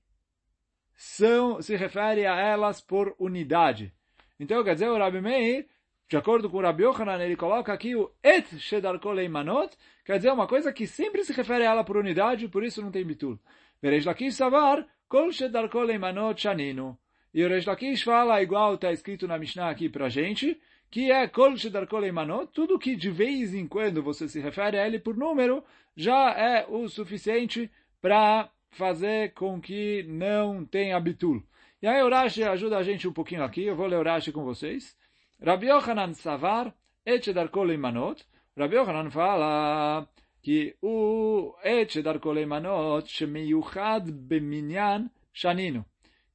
são, 0.96 1.60
se 1.60 1.76
refere 1.76 2.26
a 2.26 2.36
elas 2.40 2.80
por 2.80 3.14
unidade. 3.18 3.92
Então, 4.40 4.64
quer 4.64 4.74
dizer, 4.74 4.88
o 4.88 4.98
Rabi 4.98 5.20
Meir 5.20 5.66
de 6.08 6.16
acordo 6.16 6.48
com 6.48 6.58
o 6.58 6.62
Rabi 6.62 6.84
Yochanan, 6.84 7.20
ele 7.20 7.34
coloca 7.34 7.72
aqui 7.72 7.96
o 7.96 8.12
et 8.22 8.46
shedarko 8.60 9.10
leimanot, 9.10 9.76
quer 10.04 10.18
dizer 10.18 10.30
uma 10.30 10.46
coisa 10.46 10.72
que 10.72 10.86
sempre 10.86 11.24
se 11.24 11.32
refere 11.32 11.66
a 11.66 11.70
ela 11.70 11.84
por 11.84 11.96
unidade, 11.96 12.46
por 12.46 12.62
isso 12.62 12.80
não 12.80 12.92
tem 12.92 13.04
bitul. 13.04 13.40
Veresh 13.82 14.04
lakish 14.04 14.36
savar, 14.36 14.86
kol 15.08 15.32
shedarko 15.32 15.80
leimanot 15.80 16.40
shaninu. 16.40 16.96
E 17.34 17.44
o 17.44 17.48
Resh 17.48 17.66
Lakish 17.66 18.02
fala, 18.02 18.40
igual 18.40 18.76
está 18.76 18.90
escrito 18.92 19.28
na 19.28 19.36
Mishnah 19.36 19.68
aqui 19.68 19.90
para 19.90 20.08
gente, 20.08 20.58
que 20.90 21.10
é 21.10 21.28
kol 21.28 21.54
shedarko 21.56 21.98
leimanot, 21.98 22.50
tudo 22.52 22.78
que 22.78 22.96
de 22.96 23.10
vez 23.10 23.52
em 23.52 23.66
quando 23.66 24.02
você 24.02 24.26
se 24.26 24.40
refere 24.40 24.78
a 24.78 24.86
ele 24.86 24.98
por 24.98 25.16
número, 25.16 25.62
já 25.94 26.30
é 26.30 26.64
o 26.66 26.88
suficiente 26.88 27.70
para 28.00 28.48
fazer 28.76 29.32
com 29.32 29.60
que 29.60 30.04
não 30.04 30.64
tenha 30.64 31.00
bitul. 31.00 31.42
E 31.82 31.86
aí 31.86 32.02
o 32.02 32.10
Rashi 32.10 32.42
ajuda 32.42 32.78
a 32.78 32.82
gente 32.82 33.08
um 33.08 33.12
pouquinho 33.12 33.42
aqui, 33.42 33.64
eu 33.64 33.74
vou 33.74 33.86
ler 33.86 33.98
o 33.98 34.02
Rashi 34.02 34.32
com 34.32 34.44
vocês. 34.44 34.96
Rabbi 35.42 35.66
Yochanan 35.66 36.14
Savar, 36.14 36.74
et 37.04 37.32
darko 37.32 37.62
leimanot. 37.64 38.24
Rabbi 38.56 38.76
Yochanan 38.76 39.10
fala 39.10 40.08
que 40.42 40.76
o 40.82 41.54
et 41.64 42.02
darko 42.02 42.32
leimanot 42.32 43.08
shemiyuchad 43.08 44.10
beminyan 44.10 45.10
shanino. 45.32 45.84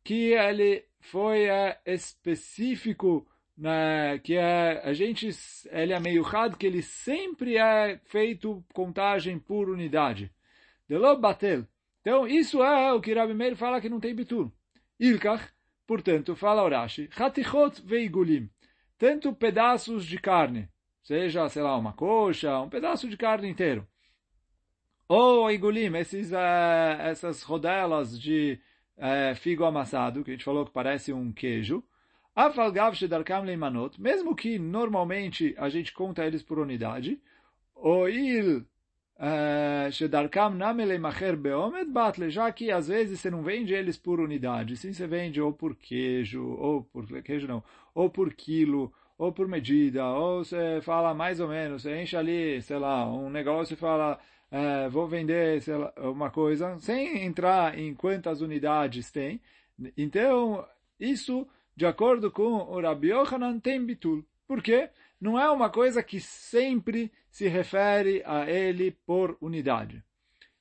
Que 0.03 0.33
ele 0.33 0.85
foi 0.99 1.45
é, 1.45 1.79
específico, 1.85 3.27
né, 3.57 4.19
que 4.19 4.35
é, 4.35 4.81
a 4.83 4.93
gente, 4.93 5.29
ele 5.71 5.93
é 5.93 5.99
meiuchad, 5.99 6.55
que 6.55 6.65
ele 6.65 6.81
sempre 6.81 7.57
é 7.57 7.99
feito 8.05 8.63
contagem 8.73 9.37
por 9.37 9.69
unidade. 9.69 10.31
Delo 10.87 11.17
batel. 11.17 11.65
Então, 12.01 12.27
isso 12.27 12.61
é 12.63 12.91
o 12.91 12.99
que 12.99 13.13
Rabbi 13.13 13.33
Meir 13.33 13.55
fala 13.55 13.79
que 13.79 13.89
não 13.89 13.99
tem 13.99 14.13
bitur. 14.13 14.51
Ilkach, 14.99 15.43
portanto, 15.87 16.35
fala 16.35 16.63
Urashi, 16.63 17.09
Hatichot 17.15 17.81
veigulim 17.83 18.49
tanto 19.01 19.33
pedaços 19.33 20.05
de 20.05 20.19
carne, 20.19 20.69
seja, 21.01 21.49
sei 21.49 21.63
lá, 21.63 21.75
uma 21.75 21.91
coxa, 21.91 22.59
um 22.59 22.69
pedaço 22.69 23.09
de 23.09 23.17
carne 23.17 23.49
inteiro, 23.49 23.87
ou 25.07 25.49
igulim, 25.49 25.97
esses, 25.97 26.31
uh, 26.31 27.01
essas 27.01 27.41
rodelas 27.41 28.19
de 28.19 28.59
uh, 28.97 29.35
figo 29.37 29.65
amassado, 29.65 30.23
que 30.23 30.29
a 30.29 30.33
gente 30.35 30.45
falou 30.45 30.67
que 30.67 30.71
parece 30.71 31.11
um 31.11 31.33
queijo, 31.33 31.83
afalgav 32.35 32.93
shedarkam 32.93 33.41
leimanot, 33.41 33.99
mesmo 33.99 34.35
que 34.35 34.59
normalmente 34.59 35.55
a 35.57 35.67
gente 35.67 35.91
conta 35.91 36.23
eles 36.23 36.43
por 36.43 36.59
unidade, 36.59 37.19
oil 37.73 38.63
eh, 39.23 39.91
shedarkam 39.91 40.55
nameleimachar 40.55 41.35
beomed 41.37 41.91
batle, 41.91 42.29
já 42.31 42.51
que 42.51 42.71
às 42.71 42.87
vezes 42.87 43.19
você 43.19 43.29
não 43.29 43.43
vende 43.43 43.71
eles 43.71 43.95
por 43.95 44.19
unidade, 44.19 44.75
sim 44.75 44.91
você 44.91 45.05
vende 45.05 45.39
ou 45.39 45.53
por 45.53 45.75
queijo, 45.75 46.43
ou 46.43 46.83
por 46.83 47.05
queijo 47.21 47.47
não, 47.47 47.63
ou 47.93 48.09
por 48.09 48.33
quilo, 48.33 48.91
ou 49.19 49.31
por 49.31 49.47
medida, 49.47 50.07
ou 50.09 50.43
você 50.43 50.81
fala 50.81 51.13
mais 51.13 51.39
ou 51.39 51.47
menos, 51.47 51.83
você 51.83 52.01
enche 52.01 52.17
ali, 52.17 52.59
sei 52.63 52.79
lá, 52.79 53.05
um 53.07 53.29
negócio 53.29 53.75
e 53.75 53.77
fala, 53.77 54.19
é, 54.49 54.89
vou 54.89 55.07
vender 55.07 55.61
lá, 55.67 55.93
uma 56.09 56.31
coisa, 56.31 56.79
sem 56.79 57.23
entrar 57.23 57.77
em 57.77 57.93
quantas 57.93 58.41
unidades 58.41 59.11
tem. 59.11 59.39
Então, 59.95 60.65
isso, 60.99 61.47
de 61.75 61.85
acordo 61.85 62.31
com 62.31 62.43
o 62.43 62.81
Rabi 62.81 63.09
Yohanan, 63.11 63.59
tem 63.59 63.85
bitul. 63.85 64.25
Por 64.47 64.63
quê? 64.63 64.89
Não 65.19 65.39
é 65.39 65.49
uma 65.51 65.69
coisa 65.69 66.01
que 66.01 66.19
sempre 66.19 67.11
se 67.31 67.47
refere 67.47 68.21
a 68.25 68.47
ele 68.47 68.91
por 68.91 69.37
unidade. 69.41 70.03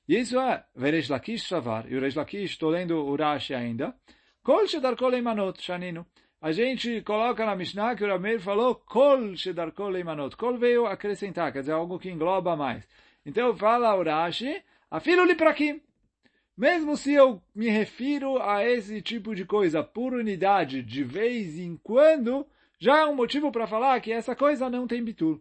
Isso 0.07 0.39
é 0.39 0.65
Veresh 0.75 1.09
Lakish 1.09 1.45
Shavar. 1.45 1.85
E 1.87 1.95
o 1.95 2.01
Resh 2.01 2.15
Lakish, 2.15 2.51
estou 2.51 2.71
lendo 2.71 2.95
o 3.05 3.15
Rashi 3.15 3.53
ainda. 3.53 3.95
Kol 4.41 4.65
Shedar 4.67 4.95
Kol 4.95 5.13
Eimanot 5.13 5.61
Shaninu 5.61 6.05
a 6.41 6.51
gente 6.51 7.01
coloca 7.01 7.45
na 7.45 7.55
Mishnah 7.55 7.95
que 7.95 8.03
o 8.03 8.07
Rameir 8.07 8.39
falou 8.39 8.73
Kol 8.73 9.35
Shedarko 9.35 9.87
Leimanot. 9.87 10.35
Kol 10.35 10.57
veio 10.57 10.87
acrescentar, 10.87 11.53
quer 11.53 11.59
dizer, 11.59 11.73
algo 11.73 11.99
que 11.99 12.09
engloba 12.09 12.55
mais. 12.55 12.83
Então 13.23 13.55
fala 13.55 13.93
o 13.95 14.03
Rashi, 14.03 14.59
afilo 14.89 15.23
li 15.23 15.37
aqui. 15.39 15.83
Mesmo 16.57 16.97
se 16.97 17.13
eu 17.13 17.39
me 17.53 17.69
refiro 17.69 18.41
a 18.41 18.65
esse 18.65 19.03
tipo 19.03 19.35
de 19.35 19.45
coisa 19.45 19.83
por 19.83 20.13
unidade, 20.13 20.81
de 20.81 21.03
vez 21.03 21.59
em 21.59 21.77
quando, 21.77 22.43
já 22.79 23.01
é 23.01 23.05
um 23.05 23.15
motivo 23.15 23.51
para 23.51 23.67
falar 23.67 24.01
que 24.01 24.11
essa 24.11 24.35
coisa 24.35 24.67
não 24.67 24.87
tem 24.87 25.03
bitul. 25.03 25.39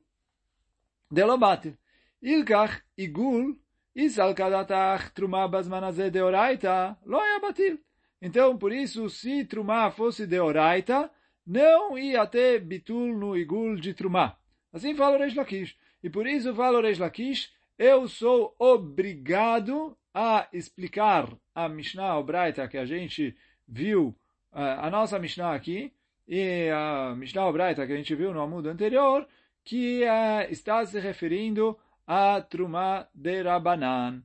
Delobate. 1.11 1.76
Ilkach 2.23 2.83
igul 2.97 3.57
isal 3.95 4.35
kadatach 4.35 5.12
truma 5.14 5.49
basmanazé 5.49 6.11
deoraita 6.11 6.97
lo 7.05 7.19
batil. 7.40 7.79
Então, 8.23 8.59
por 8.59 8.71
isso, 8.71 9.09
se 9.09 9.45
Trumá 9.47 9.90
fosse 9.90 10.26
de 10.26 10.38
Oraita, 10.38 11.11
não 11.47 11.97
ia 11.99 12.26
ter 12.26 12.61
bitul 12.61 13.17
no 13.17 13.35
igul 13.35 13.76
de 13.76 13.95
Trumá. 13.95 14.37
Assim 14.73 14.95
fala 14.95 15.17
o 15.17 15.19
Reish 15.19 15.35
Lakish. 15.35 15.76
E 16.02 16.11
por 16.11 16.26
isso 16.26 16.55
fala 16.55 16.79
o 16.79 16.83
Reish 16.83 16.99
Lakish, 16.99 17.50
eu 17.79 18.07
sou 18.07 18.55
obrigado 18.59 19.97
a 20.12 20.47
explicar 20.52 21.33
a 21.55 21.67
Mishnah 21.69 22.19
Obraita 22.19 22.69
que 22.69 22.76
a 22.76 22.85
gente 22.85 23.35
viu, 23.67 24.14
a 24.52 24.90
nossa 24.90 25.19
Mishnah 25.19 25.55
aqui, 25.55 25.93
e 26.29 26.69
a 26.69 27.14
Mishnah 27.17 27.47
Obraita 27.47 27.87
que 27.87 27.93
a 27.93 27.97
gente 27.97 28.14
viu 28.14 28.35
no 28.35 28.40
amudo 28.43 28.69
anterior, 28.69 29.26
que 29.71 30.03
está 30.50 30.85
se 30.85 30.99
referindo 30.99 31.79
a 32.05 32.41
Trumá 32.41 33.07
de 33.15 33.41
Rabanan. 33.41 34.21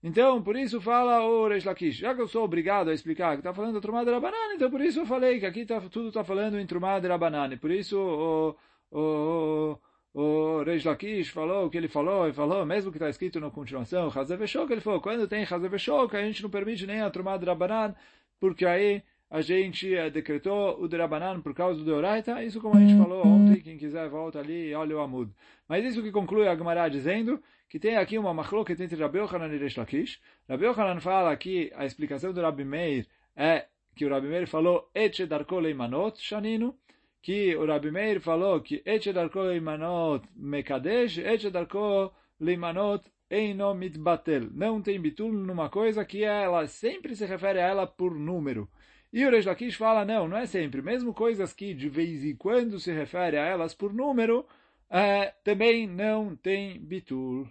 Então, 0.00 0.40
por 0.40 0.54
isso 0.54 0.80
fala 0.80 1.20
o 1.26 1.48
Reish 1.48 1.64
Lakish. 1.64 1.96
Já 1.96 2.14
que 2.14 2.20
eu 2.20 2.28
sou 2.28 2.44
obrigado 2.44 2.90
a 2.90 2.94
explicar 2.94 3.32
que 3.32 3.40
está 3.40 3.52
falando 3.52 3.80
Trumá 3.80 4.04
de 4.04 4.12
Rabanan, 4.12 4.54
então 4.54 4.70
por 4.70 4.80
isso 4.80 5.00
eu 5.00 5.06
falei 5.06 5.40
que 5.40 5.46
aqui 5.46 5.66
tá, 5.66 5.80
tudo 5.80 6.08
está 6.08 6.22
falando 6.22 6.60
em 6.60 6.64
Trumá 6.64 7.00
de 7.00 7.08
Rabanan. 7.08 7.56
Por 7.58 7.72
isso 7.72 7.98
o, 7.98 8.56
o, 8.96 9.78
o 10.14 10.62
Reish 10.62 10.84
Lakish 10.84 11.30
falou 11.30 11.66
o 11.66 11.70
que 11.70 11.76
ele 11.76 11.88
falou, 11.88 12.28
e 12.28 12.32
falou, 12.32 12.64
mesmo 12.64 12.92
que 12.92 12.98
está 12.98 13.10
escrito 13.10 13.40
na 13.40 13.50
continuação, 13.50 14.12
Hazeveshok, 14.14 14.70
ele 14.70 14.80
falou, 14.80 15.00
quando 15.00 15.26
tem 15.26 15.42
Hazeveshok, 15.42 16.16
a 16.16 16.22
gente 16.22 16.40
não 16.40 16.50
permite 16.50 16.86
nem 16.86 17.00
a 17.00 17.10
Trumá 17.10 17.36
de 17.36 17.46
Rabanan, 17.46 17.96
porque 18.38 18.64
aí 18.64 19.02
a 19.30 19.40
gente 19.40 19.94
eh, 19.94 20.10
decretou 20.10 20.80
o 20.80 20.86
Derabanan 20.86 21.40
por 21.40 21.54
causa 21.54 21.78
do 21.78 21.84
Deoraita, 21.84 22.42
isso 22.42 22.60
como 22.60 22.76
a 22.76 22.80
gente 22.80 22.96
falou 22.96 23.26
ontem, 23.26 23.60
quem 23.60 23.76
quiser 23.76 24.08
volta 24.08 24.38
ali 24.38 24.70
e 24.70 24.74
olha 24.74 24.96
o 24.96 25.00
Amud. 25.00 25.32
Mas 25.68 25.84
isso 25.84 26.02
que 26.02 26.12
conclui 26.12 26.46
a 26.46 26.56
Gemara 26.56 26.88
dizendo 26.88 27.42
que 27.68 27.78
tem 27.78 27.96
aqui 27.96 28.16
uma 28.18 28.32
machloket 28.32 28.80
entre 28.80 29.00
Rabi 29.00 29.18
Yochanan 29.18 29.52
e 29.52 29.58
Resh 29.58 29.76
Lakish. 29.76 30.20
Rabi 30.48 30.64
Yochanan 30.64 31.00
fala 31.00 31.36
que 31.36 31.72
a 31.74 31.84
explicação 31.84 32.32
do 32.32 32.40
Rabi 32.40 32.64
Meir 32.64 33.06
é 33.34 33.66
que 33.96 34.04
o 34.04 34.10
Rabi 34.10 34.28
Meir 34.28 34.46
falou 34.46 34.88
Eche 34.94 35.26
darko 35.26 35.58
leimanot 35.58 36.20
shaninu, 36.20 36.74
que 37.22 37.56
o 37.56 37.66
Rabi 37.66 37.90
Meir 37.90 38.20
falou 38.20 38.60
que 38.60 38.82
Eche 38.84 39.12
darko 39.12 39.42
leimanot 39.42 40.24
mekadesh, 40.36 41.18
Eche 41.18 41.50
darko 41.50 42.12
leimanot 42.38 43.04
eino 43.30 43.74
mitbatel. 43.74 44.50
Não 44.52 44.80
tem 44.80 45.00
bitul 45.00 45.32
numa 45.32 45.68
coisa 45.68 46.04
que 46.04 46.22
ela 46.22 46.66
sempre 46.66 47.16
se 47.16 47.26
refere 47.26 47.58
a 47.58 47.66
ela 47.66 47.86
por 47.86 48.14
número. 48.14 48.68
E 49.14 49.24
o 49.24 49.30
Reish 49.30 49.46
Lakish 49.46 49.76
fala, 49.76 50.04
não, 50.04 50.26
não 50.26 50.36
é 50.36 50.44
sempre. 50.44 50.82
Mesmo 50.82 51.14
coisas 51.14 51.52
que 51.52 51.72
de 51.72 51.88
vez 51.88 52.24
em 52.24 52.34
quando 52.34 52.80
se 52.80 52.92
refere 52.92 53.36
a 53.36 53.46
elas 53.46 53.72
por 53.72 53.94
número, 53.94 54.44
é, 54.90 55.32
também 55.44 55.86
não 55.86 56.34
tem 56.34 56.80
bitur. 56.80 57.48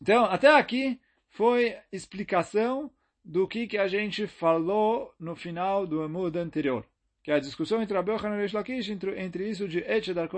Então, 0.00 0.26
até 0.26 0.54
aqui 0.54 1.00
foi 1.28 1.76
explicação 1.90 2.88
do 3.24 3.48
que, 3.48 3.66
que 3.66 3.76
a 3.76 3.88
gente 3.88 4.28
falou 4.28 5.12
no 5.18 5.34
final 5.34 5.84
do 5.84 6.00
Amud 6.00 6.38
anterior. 6.38 6.86
Que 7.24 7.32
é 7.32 7.34
a 7.34 7.40
discussão 7.40 7.82
entre 7.82 7.96
Rabbi 7.96 8.12
e 8.12 8.36
Reish 8.36 8.52
Lakish, 8.52 8.90
entre, 8.90 9.20
entre 9.20 9.50
isso 9.50 9.66
de 9.66 9.80
Et 9.80 10.04
Shedar 10.04 10.30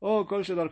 ou 0.00 0.26
Kol 0.26 0.42
Shedar. 0.42 0.68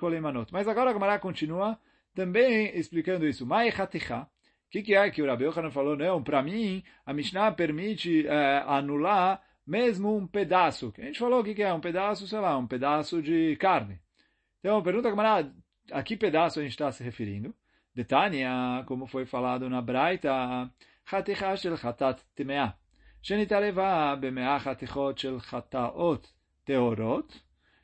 Mas 0.51 0.67
agora 0.67 0.91
a 0.91 0.93
Gemara 0.93 1.21
continua 1.21 1.79
também 2.13 2.77
explicando 2.77 3.25
isso. 3.25 3.47
Mai 3.47 3.69
Haticha. 3.69 4.27
O 4.68 4.72
que, 4.72 4.82
que 4.82 4.96
é 4.96 5.10
que 5.10 5.22
o 5.22 5.26
Rabbi 5.26 5.46
Yochanan 5.46 5.72
falou? 5.72 5.98
Não, 5.98 6.24
para 6.24 6.42
mim, 6.42 6.84
a 7.06 7.14
Mishnah 7.14 7.52
permite 7.52 8.26
é, 8.26 8.64
anular 8.66 9.42
mesmo 9.68 10.16
um 10.16 10.26
pedaço. 10.26 10.92
Que 10.92 11.02
a 11.02 11.06
gente 11.06 11.20
falou 11.20 11.42
o 11.42 11.44
que 11.44 11.62
é 11.62 11.74
um 11.74 11.82
pedaço, 11.82 12.28
sei 12.28 12.40
lá, 12.40 12.58
um 12.58 12.68
pedaço 12.68 13.22
de 13.22 13.56
carne. 13.58 14.00
Então, 14.60 14.82
pergunta 14.82 15.10
camarada, 15.10 15.54
a 15.92 16.02
que 16.04 16.16
pedaço 16.16 16.60
a 16.60 16.64
gente 16.64 16.72
está 16.72 16.92
se 16.92 17.04
referindo? 17.04 17.54
De 17.94 18.06
Tânia, 18.06 18.84
como 18.86 19.08
foi 19.08 19.26
falado 19.26 19.70
na 19.70 19.82
Braita, 19.82 20.70
חתיכה 21.10 21.58
של 21.58 21.78
חטאת 21.78 22.22
טמאה, 22.34 22.68
שנתערבה 23.22 24.16
במאה 24.20 24.60
חתיכות 24.60 25.18
של 25.18 25.40
חטאות 25.40 26.34
טהורות. 26.64 27.40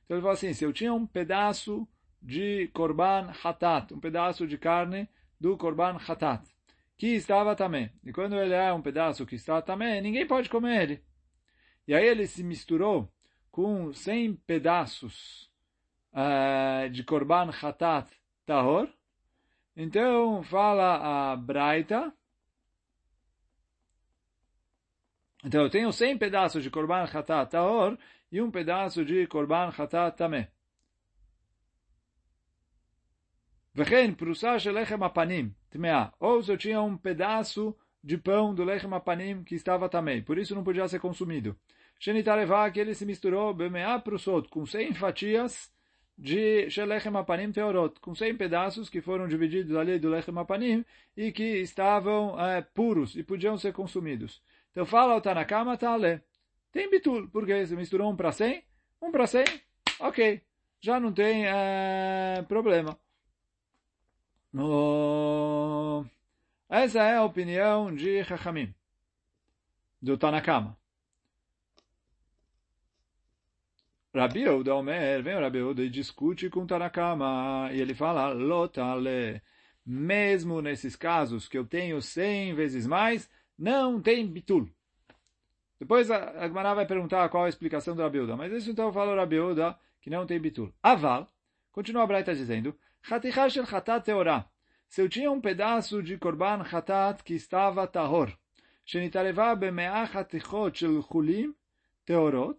Então 0.06 0.16
ele 0.16 0.22
fala 0.22 0.34
assim, 0.34 0.54
se 0.54 0.64
eu 0.64 0.72
tinha 0.72 0.94
um 0.94 1.06
pedaço 1.06 1.86
de 2.22 2.70
korban 2.74 3.30
hatat, 3.44 3.94
um 3.94 4.00
pedaço 4.00 4.48
de 4.48 4.58
carne 4.58 5.10
do 5.40 5.58
korban 5.58 5.98
hatat, 5.98 6.48
que 7.03 7.17
estava 7.17 7.57
também. 7.57 7.91
E 8.05 8.13
quando 8.13 8.37
ele 8.37 8.55
é 8.55 8.73
um 8.73 8.81
pedaço 8.81 9.27
que 9.27 9.35
está 9.35 9.61
também, 9.61 10.01
ninguém 10.01 10.25
pode 10.25 10.49
comer 10.49 10.83
ele. 10.83 11.05
E 11.85 11.93
aí 11.93 12.07
ele 12.07 12.29
se 12.29 12.45
misturou 12.45 13.13
com 13.51 13.93
100 13.93 14.37
pedaços 14.47 15.51
uh, 16.13 16.89
de 16.91 17.03
Korban 17.03 17.51
Hatat 17.61 18.09
Tahor. 18.47 18.89
Então 19.77 20.45
fala 20.45 21.33
a 21.33 21.37
Braita. 21.37 22.15
Então 25.45 25.63
eu 25.63 25.71
tenho 25.71 25.93
100 25.93 26.19
pedaços 26.19 26.63
de 26.63 26.71
Korban 26.71 27.03
Hatat 27.03 27.51
Tahor 27.51 27.99
e 28.31 28.41
um 28.41 28.49
pedaço 28.49 29.05
de 29.05 29.27
korban 29.27 29.73
hatat 29.77 30.17
tameh. 30.17 30.53
Vechen 33.75 34.13
prusa 34.13 34.59
shelechem 34.59 35.03
apanim, 35.03 35.55
tmea. 35.71 36.13
Ou 36.21 36.43
se 36.43 36.53
eu 36.53 36.59
tinha 36.59 36.83
um 36.83 36.97
pedaço 36.97 37.75
de 38.05 38.19
pão 38.19 38.55
do 38.55 38.65
lechem 38.65 38.93
apanim 38.93 39.43
que 39.43 39.55
estava 39.55 39.89
também, 39.89 40.23
por 40.23 40.37
isso 40.37 40.55
não 40.55 40.63
podia 40.63 40.87
ser 40.89 40.99
consumido. 40.99 41.57
Shenitarevá, 41.99 42.71
que 42.71 42.81
ele 42.81 42.95
se 42.95 43.07
misturou, 43.07 43.55
bemea 43.55 43.99
prusot, 43.99 44.49
com 44.49 44.67
100 44.67 44.95
fatias 44.95 45.73
de 46.19 46.69
shelechem 46.69 47.17
apanim 47.17 47.51
teorot, 47.51 47.99
com 48.01 48.15
100 48.15 48.37
pedaços 48.37 48.91
que 48.91 49.01
foram 49.01 49.27
divididos 49.27 49.75
ali 49.75 49.99
do 49.99 50.11
lechem 50.11 50.37
apanim 50.37 50.85
e 51.17 51.33
que 51.33 51.61
estavam 51.61 52.39
é, 52.39 52.61
puros 52.61 53.17
e 53.17 53.23
podiam 53.23 53.57
ser 53.57 53.73
consumidos. 53.73 54.43
Então 54.71 54.85
fala 54.85 55.17
o 55.17 55.21
Tanakama, 55.21 55.79
tá 55.79 55.95
ali. 55.95 56.21
Tem 56.71 56.91
bitul, 56.91 57.29
porque 57.29 57.67
se 57.67 57.75
misturou 57.75 58.11
um 58.11 58.17
para 58.17 58.33
100, 58.33 58.63
um 59.01 59.11
para 59.11 59.27
100, 59.27 59.45
ok, 60.01 60.43
já 60.81 61.01
não 61.01 61.13
tem 61.13 61.47
é, 61.47 62.45
problema. 62.49 62.99
No... 64.53 66.05
Essa 66.69 67.03
é 67.03 67.17
a 67.17 67.25
opinião 67.25 67.95
de 67.95 68.23
Chachamim, 68.25 68.75
do 70.01 70.19
Tanakama. 70.19 70.77
Rabi 74.15 74.47
Uda 74.47 74.75
Omer, 74.75 75.23
vem 75.23 75.37
o 75.37 75.41
Rabi 75.41 75.63
Uda 75.63 75.83
e 75.83 75.89
discute 75.89 76.51
com 76.51 76.67
Tanakama, 76.67 77.71
e 77.73 77.81
ele 77.81 77.95
fala, 77.95 78.33
Lotale, 78.33 79.41
mesmo 79.87 80.61
nesses 80.61 80.95
casos 80.95 81.49
que 81.49 81.57
eu 81.57 81.67
tenho 81.67 82.03
cem 82.03 82.55
vezes 82.55 82.87
mais, 82.87 83.31
não 83.59 84.03
tem 84.03 84.27
bitul. 84.27 84.69
Depois 85.81 86.11
a 86.11 86.47
Gemara 86.47 86.75
vai 86.75 86.87
perguntar 86.87 87.29
qual 87.31 87.45
a 87.45 87.49
explicação 87.49 87.97
do 87.97 88.03
Rabi 88.03 88.21
Uda, 88.21 88.37
mas 88.37 88.53
isso 88.53 88.71
então 88.71 88.93
fala 88.93 89.13
o 89.13 89.17
Rabi 89.17 89.41
Uda 89.41 89.79
que 90.01 90.11
não 90.11 90.27
tem 90.27 90.39
bitul. 90.39 90.73
Aval, 90.83 91.33
continua 91.71 92.03
a 92.03 92.07
Braita 92.07 92.35
dizendo, 92.35 92.79
Chatichah 93.05 93.51
shel 93.51 93.67
chatat 93.67 94.05
teorah. 94.05 94.45
Se 94.89 95.01
eu 95.03 95.09
tinha 95.09 95.31
um 95.31 95.41
pedaço 95.41 96.03
de 96.03 96.17
korban 96.17 96.65
chatat 96.65 97.23
que 97.25 97.35
estava 97.35 97.87
tahor, 97.87 98.33
shenitareva 98.85 99.57
bemeah 99.57 100.07
chatichot 100.07 100.79
shel 100.79 101.03
chulim 101.03 101.55
teorot, 102.05 102.59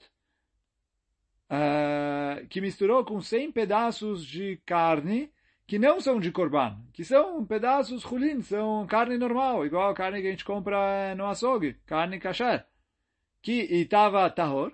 que 2.49 2.59
misturou 2.59 3.05
com 3.05 3.21
100 3.21 3.51
pedaços 3.51 4.25
de 4.25 4.59
carne 4.65 5.31
que 5.65 5.79
não 5.79 6.01
são 6.01 6.19
de 6.19 6.31
korban, 6.31 6.77
que 6.91 7.05
são 7.05 7.45
pedaços 7.45 8.01
chulin, 8.03 8.41
são 8.41 8.85
carne 8.85 9.17
normal, 9.17 9.65
igual 9.65 9.89
a 9.91 9.93
carne 9.93 10.21
que 10.21 10.27
a 10.27 10.31
gente 10.31 10.43
compra 10.43 11.15
no 11.15 11.25
açougue, 11.25 11.75
carne 11.85 12.19
kasher, 12.19 12.65
que 13.41 13.61
estava 13.71 14.29
tahor, 14.29 14.73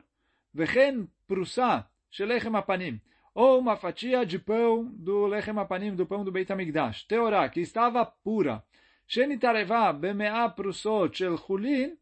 vechen 0.54 1.08
prusa 1.28 1.86
shelechem 2.10 2.56
apanim, 2.56 3.00
ou 3.34 3.60
uma 3.60 3.76
fatia 3.78 4.26
de 4.26 4.40
pão 4.40 4.86
do 4.86 5.26
lechem 5.26 5.58
apanim, 5.58 5.96
do 5.96 6.06
pão 6.06 6.24
do 6.24 6.32
Beit 6.32 6.52
HaMikdash, 6.52 7.04
teorá, 7.04 7.48
que 7.50 7.62
estava 7.62 8.06
pura, 8.06 8.64
shenitareva 9.08 9.94
bemea 9.94 10.50
prusot 10.50 11.18
shel 11.18 11.38
chulin, 11.38 11.98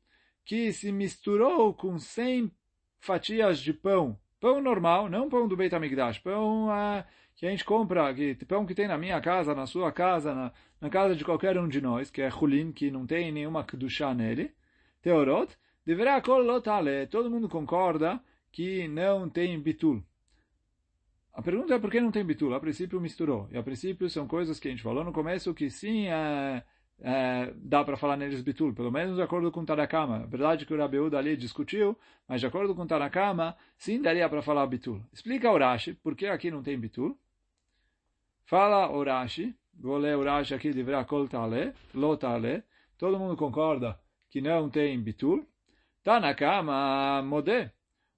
que 0.46 0.72
se 0.72 0.92
misturou 0.92 1.74
com 1.74 2.00
100 2.00 2.52
fatias 3.00 3.60
de 3.60 3.74
pão, 3.74 4.18
pão 4.40 4.62
normal, 4.62 5.10
não 5.10 5.30
pão 5.30 5.48
do 5.48 5.58
Beit 5.58 5.74
HaMikdash, 5.76 6.20
pão 6.20 6.68
uh, 6.68 7.04
que 7.36 7.46
a 7.46 7.50
gente 7.50 7.64
compra, 7.64 8.14
que, 8.14 8.34
pão 8.46 8.66
que 8.66 8.74
tem 8.74 8.88
na 8.88 8.98
minha 8.98 9.22
casa, 9.22 9.54
na 9.54 9.68
sua 9.68 9.92
casa, 9.92 10.34
na, 10.34 10.52
na 10.82 10.90
casa 10.90 11.16
de 11.16 11.24
qualquer 11.24 11.58
um 11.58 11.68
de 11.68 11.80
nós, 11.80 12.10
que 12.10 12.22
é 12.22 12.32
chulin, 12.32 12.72
que 12.72 12.90
não 12.90 13.06
tem 13.06 13.32
nenhuma 13.32 13.64
kedushá 13.64 14.14
nele, 14.14 14.52
teorot, 15.02 15.56
deverá 15.86 16.20
kol 16.22 16.42
lotale, 16.42 17.06
todo 17.08 17.30
mundo 17.30 17.48
concorda 17.48 18.20
que 18.52 18.88
não 18.88 19.30
tem 19.30 19.60
bitul. 19.60 20.04
A 21.38 21.42
pergunta 21.44 21.76
é 21.76 21.80
por 21.80 21.92
que 21.92 22.02
não 22.02 22.10
tem 22.10 22.26
bitul? 22.26 22.56
A 22.56 22.60
princípio 22.60 23.00
misturou. 23.00 23.48
E 23.52 23.58
a 23.60 23.62
princípio 23.62 24.10
são 24.10 24.28
coisas 24.28 24.60
que 24.60 24.68
a 24.68 24.72
gente 24.72 24.82
falou 24.82 25.04
no 25.04 25.14
começo 25.14 25.54
que 25.54 25.70
sim 25.70 26.08
é, 26.08 26.64
é, 27.00 27.54
dá 27.58 27.84
para 27.84 27.96
falar 27.96 28.18
neles 28.18 28.42
bitul, 28.42 28.74
pelo 28.74 28.92
menos 28.92 29.18
de 29.18 29.22
acordo 29.22 29.52
com 29.52 29.64
Tarakama. 29.64 30.24
É 30.24 30.26
verdade 30.26 30.66
que 30.66 30.74
o 30.74 30.78
Rabiúda 30.78 31.16
ali 31.16 31.38
discutiu, 31.38 31.96
mas 32.28 32.42
de 32.42 32.48
acordo 32.48 32.74
com 32.74 32.88
Tarakama, 32.88 33.56
sim 33.78 34.02
daria 34.02 34.28
para 34.28 34.42
falar 34.42 34.66
bitul. 34.66 35.00
Explica 35.14 35.52
o 35.52 35.60
Rashi, 35.60 35.94
por 35.94 36.16
que 36.16 36.26
aqui 36.26 36.50
não 36.50 36.64
tem 36.64 36.80
bitul? 36.80 37.16
Fala 38.44 38.90
o 38.90 39.04
Rashi, 39.04 39.56
vou 39.80 40.00
ler 40.00 40.18
o 40.18 40.24
Rashi 40.24 40.56
aqui 40.56 40.74
de 40.74 40.84
Kol 41.06 41.28
Tale, 41.28 41.72
Lo 41.94 42.18
Tale, 42.18 42.64
todo 42.98 43.20
mundo 43.20 43.38
concorda 43.38 44.00
que 44.32 44.42
não 44.42 44.72
tem 44.72 45.00
bitul. 45.00 45.46
Tanakama 46.04 47.22
Modé. 47.22 47.77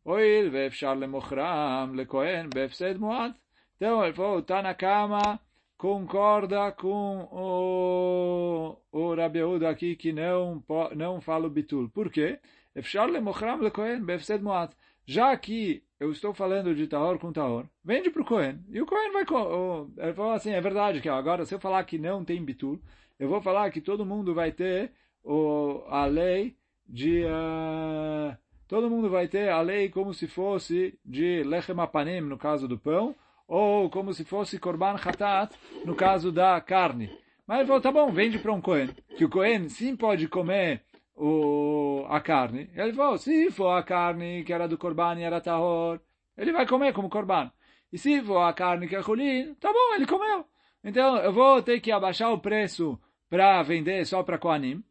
Oil 0.10 0.50
ve'efshar 0.50 0.98
lemochram 0.98 1.94
lekohen 1.94 2.50
be'efsed 2.50 2.98
muat. 2.98 3.36
Então, 3.76 4.04
ele 4.04 4.14
falou, 4.14 4.40
está 4.40 4.60
na 4.60 4.74
cama, 4.74 5.40
concorda 5.78 6.72
com 6.72 7.28
o, 7.32 8.76
o 8.92 9.14
Rabiúdo 9.14 9.68
aqui 9.68 9.96
que 9.96 10.12
não, 10.12 10.64
não 10.96 11.22
fala 11.22 11.46
o 11.46 11.50
bitul. 11.52 11.90
Por 11.90 12.10
quê? 12.10 12.40
Efshar 12.76 13.08
lemochram 13.08 13.62
lekohen 13.62 14.04
be'efsed 14.04 14.42
muat. 14.42 14.72
Já 15.06 15.38
que 15.38 15.84
eu 16.00 16.12
estou 16.12 16.34
falando 16.34 16.74
de 16.74 16.88
Taor 16.88 17.20
com 17.20 17.32
Taor, 17.32 17.66
vende 17.86 18.10
para 18.10 18.24
o 18.24 18.26
Cohen. 18.26 18.66
E 18.72 18.82
o 18.82 18.88
Cohen 18.88 19.12
vai... 19.12 19.22
Ele 19.24 20.14
falou 20.14 20.32
assim, 20.32 20.54
é 20.54 20.62
verdade 20.62 21.02
que 21.02 21.10
agora 21.10 21.46
se 21.46 21.54
eu 21.54 21.60
falar 21.60 21.84
que 21.84 22.00
não 22.00 22.26
tem 22.26 22.44
bitul, 22.44 22.80
eu 23.20 23.30
vou 23.30 23.42
falar 23.44 23.70
que 23.70 23.80
todo 23.80 24.08
mundo 24.08 24.34
vai 24.34 24.52
ter 24.52 24.92
o, 25.24 25.84
a 25.88 26.08
lei 26.08 26.56
de... 26.88 27.26
Ah, 27.28 28.36
todo 28.70 28.90
mundo 28.90 29.10
vai 29.10 29.28
ter 29.28 29.50
a 29.50 29.60
lei 29.62 29.90
como 29.90 30.14
se 30.14 30.28
fosse 30.28 30.98
de 31.04 31.44
lechem 31.44 31.78
apanim, 31.80 32.22
no 32.22 32.38
caso 32.38 32.68
do 32.68 32.78
pão, 32.78 33.16
ou 33.48 33.90
como 33.90 34.14
se 34.14 34.24
fosse 34.24 34.60
korban 34.60 34.94
hatat, 34.94 35.58
no 35.84 35.96
caso 35.96 36.32
da 36.32 36.62
carne. 36.62 37.10
Mas 37.48 37.58
ele 37.58 37.68
falou, 37.68 37.82
tá 37.82 37.92
bom, 37.92 38.12
vende 38.12 38.38
para 38.38 38.54
um 38.54 38.62
Cohen, 38.62 38.90
que 39.18 39.26
o 39.26 39.30
Cohen 39.30 39.68
sim 39.70 39.96
pode 39.96 40.28
comer 40.28 40.84
o, 41.16 42.06
a 42.10 42.22
carne. 42.22 42.70
Ele 42.76 42.94
falou, 42.94 43.18
se 43.18 43.50
for 43.50 43.72
a 43.72 43.82
carne 43.82 44.44
que 44.44 44.54
era 44.54 44.68
do 44.68 44.78
korban 44.78 45.16
e 45.18 45.24
era 45.24 45.42
tahor, 45.42 46.00
ele 46.38 46.52
vai 46.52 46.68
comer 46.68 46.94
como 46.94 47.10
korban. 47.10 47.52
E 47.92 47.98
se 47.98 48.22
for 48.22 48.44
a 48.44 48.54
carne 48.54 48.88
que 48.88 48.96
é 48.96 49.02
chulin, 49.02 49.56
tá 49.56 49.74
bom, 49.74 49.96
ele 49.96 50.06
comeu. 50.06 50.46
Então, 50.84 51.18
eu 51.18 51.34
vou 51.34 51.60
ter 51.64 51.80
que 51.82 51.92
abaixar 51.92 52.32
o 52.32 52.40
preço 52.40 53.00
para 53.28 53.64
vender 53.64 54.06
só 54.06 54.22
para 54.22 54.38
Koanim, 54.38 54.84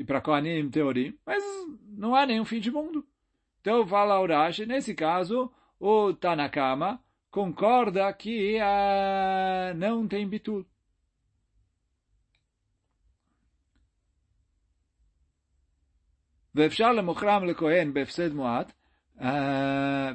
e 0.00 0.04
para 0.04 0.22
Koanim 0.22 0.70
Teorim, 0.70 1.14
mas 1.26 1.44
não 1.86 2.14
há 2.14 2.24
nenhum 2.24 2.46
fim 2.46 2.58
de 2.58 2.70
mundo. 2.70 3.04
Então 3.61 3.87
fala 3.87 4.21
Urashi, 4.21 4.65
nesse 4.65 4.93
caso, 4.93 5.51
o 5.79 6.13
Tanakama 6.13 6.99
concorda 7.31 8.11
que 8.13 8.57
uh, 8.57 9.73
não 9.75 10.07
tem 10.07 10.27
bitul. 10.27 10.65
ואפשר 16.55 16.93
למוכרם 16.93 17.45
לכהן 17.45 17.93
בהפסד 17.93 18.33
מועט, 18.33 18.71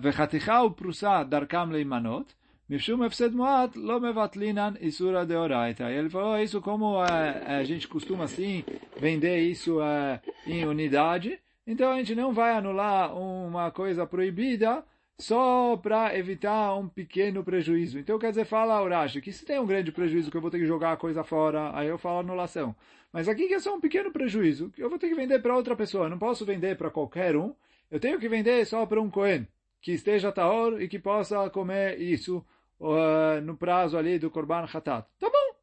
וחתיכה 0.03 0.63
ופרוסה 0.65 1.23
דרכם 1.25 1.73
להימנות, 1.73 2.35
משום 2.71 3.03
הפסד 3.03 3.35
מועט 3.35 3.77
לא 3.77 4.01
מבטלינן 4.01 4.75
איסורא 4.81 5.25
דאורייתא. 5.25 5.83
Ele 5.83 6.09
falou 6.09 6.39
isso 6.39 6.61
como 6.61 7.01
a, 7.01 7.59
a 7.59 7.65
gente 7.65 7.89
costuma 7.89 8.25
assim 8.25 8.65
vender 9.01 9.39
isso 9.39 9.81
uh, 9.81 10.19
em 10.47 10.65
unidade, 10.65 11.39
então 11.66 11.92
a 11.92 11.98
gente 11.98 12.16
não 12.16 12.34
vai 12.34 12.52
anular 12.52 13.16
uma 13.18 13.72
coisa 13.72 14.06
proibida 14.06 14.84
só 15.18 15.78
para 15.78 16.18
evitar 16.18 16.76
um 16.76 16.88
pequeno 16.88 17.44
prejuízo. 17.44 17.98
Então 18.00 18.20
quer 18.20 18.30
dizer, 18.30 18.46
fala 18.46 18.84
Urashi, 18.84 19.22
que 19.22 19.32
se 19.32 19.46
tem 19.46 19.60
um 19.60 19.66
grande 19.66 19.92
prejuízo 19.92 20.30
que 20.30 20.38
eu 20.38 20.42
vou 20.42 20.52
ter 20.52 20.60
que 20.60 20.66
jogar 20.66 20.92
a 20.92 20.98
coisa 20.98 21.24
fora, 21.24 21.72
aí 21.76 21.88
eu 21.88 21.98
falo 21.98 22.20
anulação. 22.20 22.76
Mas 23.12 23.30
aqui 23.30 23.48
que 23.48 23.54
é 23.54 23.60
só 23.60 23.74
um 23.74 23.80
pequeno 23.80 24.12
prejuízo, 24.12 24.70
que 24.72 24.84
eu 24.84 24.90
vou 24.90 25.00
ter 25.00 25.08
que 25.08 25.16
vender 25.16 25.40
para 25.40 25.56
outra 25.56 25.76
pessoa, 25.76 26.06
eu 26.06 26.10
não 26.10 26.20
posso 26.20 26.46
vender 26.46 26.78
para 26.78 26.92
qualquer 26.92 27.36
um, 27.36 27.56
eu 27.90 28.00
tenho 28.00 28.20
que 28.20 28.28
vender 28.28 28.66
só 28.66 28.86
para 28.86 29.02
um 29.02 29.10
Cohen, 29.10 29.48
que 29.82 29.94
esteja 29.94 30.32
taor 30.32 30.82
e 30.82 30.88
que 30.88 31.00
possa 31.00 31.50
comer 31.50 32.00
isso 32.02 32.46
uh, 32.80 33.40
no 33.42 33.56
prazo 33.56 33.98
ali 33.98 34.20
do 34.20 34.30
Korban 34.30 34.66
Hatat. 34.66 35.08
Tá 35.18 35.30
bom, 35.30 35.55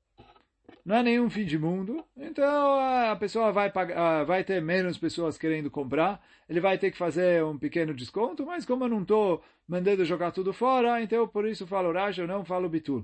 não 0.86 0.96
é 0.96 1.04
nenhum 1.04 1.30
fim 1.30 1.46
de 1.46 1.58
mundo, 1.58 2.04
então 2.16 2.80
a 3.12 3.16
pessoa 3.18 3.52
vai, 3.52 3.70
pagar, 3.70 4.24
vai 4.24 4.44
ter 4.44 4.62
menos 4.62 4.98
pessoas 4.98 5.38
querendo 5.38 5.70
comprar, 5.70 6.24
ele 6.48 6.62
vai 6.62 6.78
ter 6.78 6.92
que 6.92 6.98
fazer 6.98 7.44
um 7.44 7.58
pequeno 7.58 7.94
desconto, 7.94 8.46
mas 8.46 8.66
como 8.66 8.86
eu 8.86 8.88
não 8.90 9.02
estou 9.02 9.44
mandando 9.68 10.06
jogar 10.06 10.32
tudo 10.32 10.54
fora, 10.54 11.02
então 11.02 11.28
por 11.28 11.46
isso 11.46 11.68
falo 11.68 11.92
Raj, 11.92 12.20
eu 12.20 12.28
não 12.28 12.46
falo 12.46 12.70
Bitul. 12.70 13.04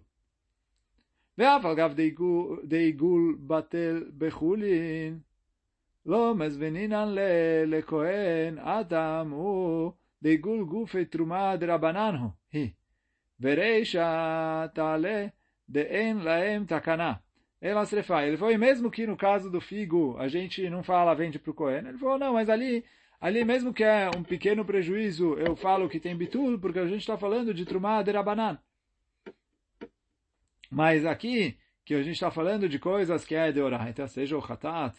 ואף 1.37 1.65
על 1.65 1.75
גב 1.75 1.95
דעיגול 2.63 3.37
בטל 3.39 4.03
בחולין, 4.17 5.19
לא 6.05 6.35
מזמינינן 6.35 7.15
לכהן 7.67 8.57
אדם 8.57 9.31
הוא 9.31 9.91
דעיגול 10.21 10.65
גופי 10.65 11.05
תרומה 11.05 11.55
דרבנן 11.55 12.15
הוא, 12.15 12.29
היא. 12.51 12.69
ורישא 13.41 14.65
תעלה 14.73 15.25
דאין 15.69 16.17
להם 16.17 16.65
תקנה. 16.65 17.13
Ele 17.60 17.74
e 18.52 18.58
mesmo 18.58 18.90
que 18.90 19.06
no 19.06 19.16
caso 19.16 19.50
do 19.50 19.60
figo 19.60 20.16
a 20.18 20.28
gente 20.28 20.68
não 20.70 20.82
fala 20.82 21.14
vende 21.14 21.38
para 21.38 21.50
o 21.50 21.54
Cohen, 21.54 21.88
ele 21.88 21.98
falou, 21.98 22.18
não, 22.18 22.32
mas 22.34 22.48
ali 22.48 22.84
ali 23.20 23.44
mesmo 23.44 23.74
que 23.74 23.82
é 23.82 24.08
um 24.16 24.22
pequeno 24.22 24.64
prejuízo, 24.64 25.34
eu 25.34 25.56
falo 25.56 25.88
que 25.88 25.98
tem 25.98 26.16
bitul, 26.16 26.58
porque 26.58 26.78
a 26.78 26.86
gente 26.86 27.00
está 27.00 27.18
falando 27.18 27.52
de 27.52 27.64
trumá 27.64 28.02
de 28.02 28.12
rabanan. 28.12 28.58
Mas 30.70 31.04
aqui, 31.04 31.58
que 31.84 31.94
a 31.94 32.02
gente 32.02 32.14
está 32.14 32.30
falando 32.30 32.68
de 32.68 32.78
coisas 32.78 33.24
que 33.24 33.34
é 33.34 33.50
de 33.50 33.60
orar, 33.60 33.88
então 33.88 34.06
seja 34.06 34.36
o 34.36 34.44
hatat, 34.44 34.96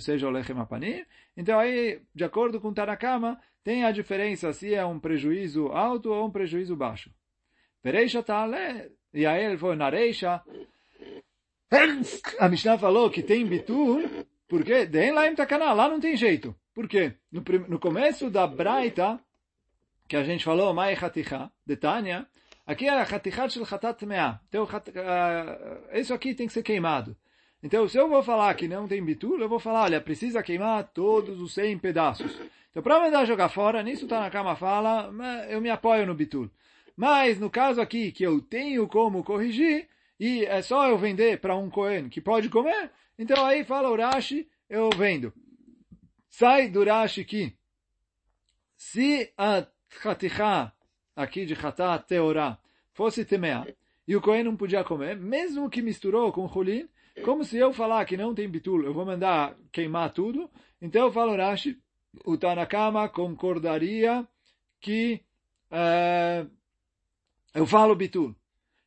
seja 0.00 0.26
o 0.26 0.30
lechem 0.30 0.58
apanim, 0.58 1.04
então 1.36 1.58
aí, 1.58 2.00
de 2.14 2.24
acordo 2.24 2.60
com 2.60 2.72
Tanakama, 2.72 3.38
tem 3.62 3.84
a 3.84 3.92
diferença 3.92 4.52
se 4.52 4.74
é 4.74 4.84
um 4.84 4.98
prejuízo 4.98 5.66
alto 5.68 6.10
ou 6.10 6.26
um 6.26 6.30
prejuízo 6.30 6.74
baixo. 6.74 7.10
Pereisha 7.82 8.22
tale, 8.22 8.90
e 9.12 9.26
aí 9.26 9.44
ele 9.44 9.58
foi 9.58 9.76
na 9.76 9.90
reisha, 9.90 10.42
a 12.38 12.48
Mishnah 12.48 12.78
falou 12.78 13.10
que 13.10 13.22
tem 13.22 13.46
bitul, 13.46 14.26
porque 14.48 14.86
tem 14.86 15.12
lá 15.12 15.28
em 15.28 15.34
Takana, 15.34 15.72
lá 15.72 15.88
não 15.88 16.00
tem 16.00 16.16
jeito. 16.16 16.54
Por 16.74 16.88
quê? 16.88 17.14
No, 17.30 17.42
no 17.68 17.78
começo 17.78 18.30
da 18.30 18.46
Braita, 18.46 19.20
que 20.08 20.16
a 20.16 20.24
gente 20.24 20.44
falou, 20.44 20.74
Mai 20.74 20.94
Haticha, 20.94 21.50
de 21.64 21.76
Tânia, 21.76 22.26
Aqui 22.70 22.86
é 22.86 22.90
a 22.90 23.02
Hatichat 23.02 23.52
Shel 23.52 23.66
Hatat 23.68 24.06
Mea. 24.06 24.38
Então, 24.48 24.62
uh, 24.62 25.98
isso 25.98 26.14
aqui 26.14 26.34
tem 26.34 26.46
que 26.46 26.52
ser 26.52 26.62
queimado. 26.62 27.16
Então, 27.60 27.88
se 27.88 27.98
eu 27.98 28.08
vou 28.08 28.22
falar 28.22 28.54
que 28.54 28.68
não 28.68 28.86
tem 28.86 29.04
bitul, 29.04 29.40
eu 29.40 29.48
vou 29.48 29.58
falar, 29.58 29.82
olha, 29.82 30.00
precisa 30.00 30.40
queimar 30.40 30.84
todos 30.94 31.40
os 31.40 31.52
100 31.52 31.78
pedaços. 31.78 32.40
Então, 32.70 32.80
para 32.80 33.00
mandar 33.00 33.24
jogar 33.24 33.48
fora, 33.48 33.82
nisso 33.82 34.06
tá 34.06 34.20
na 34.20 34.30
cama 34.30 34.54
fala, 34.54 35.12
eu 35.48 35.60
me 35.60 35.68
apoio 35.68 36.06
no 36.06 36.14
bitul. 36.14 36.48
Mas, 36.96 37.40
no 37.40 37.50
caso 37.50 37.80
aqui, 37.80 38.12
que 38.12 38.22
eu 38.22 38.40
tenho 38.40 38.86
como 38.86 39.24
corrigir, 39.24 39.88
e 40.20 40.44
é 40.44 40.60
só 40.60 40.86
eu 40.86 40.98
vender 40.98 41.40
para 41.40 41.56
um 41.56 41.70
Cohen 41.70 42.10
que 42.10 42.20
pode 42.20 42.50
comer, 42.50 42.90
então 43.18 43.46
aí 43.46 43.64
fala 43.64 43.88
o 43.88 43.96
Rashi, 43.96 44.46
eu 44.68 44.90
vendo. 44.90 45.32
Sai 46.28 46.68
do 46.68 46.84
Rashi 46.84 47.24
que, 47.24 47.56
se 48.76 49.32
a 49.36 49.66
Hatichá 50.04 50.74
aqui 51.16 51.46
de 51.46 51.54
Hatat 51.54 52.06
Teorá 52.06 52.58
fosse 52.92 53.24
temear, 53.24 53.66
e 54.06 54.14
o 54.14 54.20
Cohen 54.20 54.44
não 54.44 54.56
podia 54.56 54.84
comer, 54.84 55.16
mesmo 55.16 55.70
que 55.70 55.80
misturou 55.80 56.30
com 56.30 56.44
Hulin, 56.44 56.86
como 57.24 57.42
se 57.42 57.56
eu 57.56 57.72
falar 57.72 58.04
que 58.04 58.16
não 58.16 58.34
tem 58.34 58.48
bitul, 58.48 58.84
eu 58.84 58.92
vou 58.92 59.06
mandar 59.06 59.56
queimar 59.72 60.12
tudo, 60.12 60.50
então 60.82 61.06
eu 61.06 61.12
falo 61.12 61.34
Rashi, 61.34 61.80
o 62.26 62.36
Tanakama 62.36 63.08
concordaria 63.08 64.28
que 64.80 65.22
uh, 65.70 66.50
eu 67.54 67.66
falo 67.66 67.94
bitul. 67.94 68.34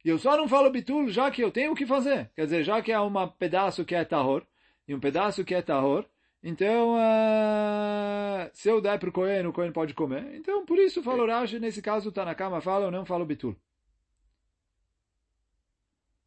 E 0.03 0.09
eu 0.09 0.17
só 0.17 0.35
não 0.35 0.47
falo 0.47 0.69
bitul 0.69 1.09
já 1.09 1.31
que 1.31 1.41
eu 1.41 1.51
tenho 1.51 1.71
o 1.71 1.75
que 1.75 1.85
fazer. 1.85 2.29
Quer 2.35 2.45
dizer, 2.45 2.63
já 2.63 2.81
que 2.81 2.91
é 2.91 2.99
um 2.99 3.27
pedaço 3.27 3.85
que 3.85 3.95
é 3.95 4.03
tahor, 4.03 4.45
e 4.87 4.93
um 4.93 4.99
pedaço 4.99 5.45
que 5.45 5.55
é 5.55 5.61
tahor, 5.61 6.05
então, 6.43 6.95
uh, 6.95 8.49
se 8.53 8.67
eu 8.67 8.81
der 8.81 8.99
para 8.99 9.07
o 9.07 9.13
Cohen, 9.13 9.47
o 9.47 9.53
Cohen 9.53 9.71
pode 9.71 9.93
comer. 9.93 10.35
Então, 10.35 10.65
por 10.65 10.77
isso, 10.77 11.01
falo 11.01 11.25
Rashi, 11.25 11.57
nesse 11.57 11.81
caso, 11.81 12.09
está 12.09 12.25
na 12.25 12.35
cama, 12.35 12.59
fala, 12.59 12.85
eu 12.85 12.91
não 12.91 13.05
falo 13.05 13.25
bitul. 13.25 13.55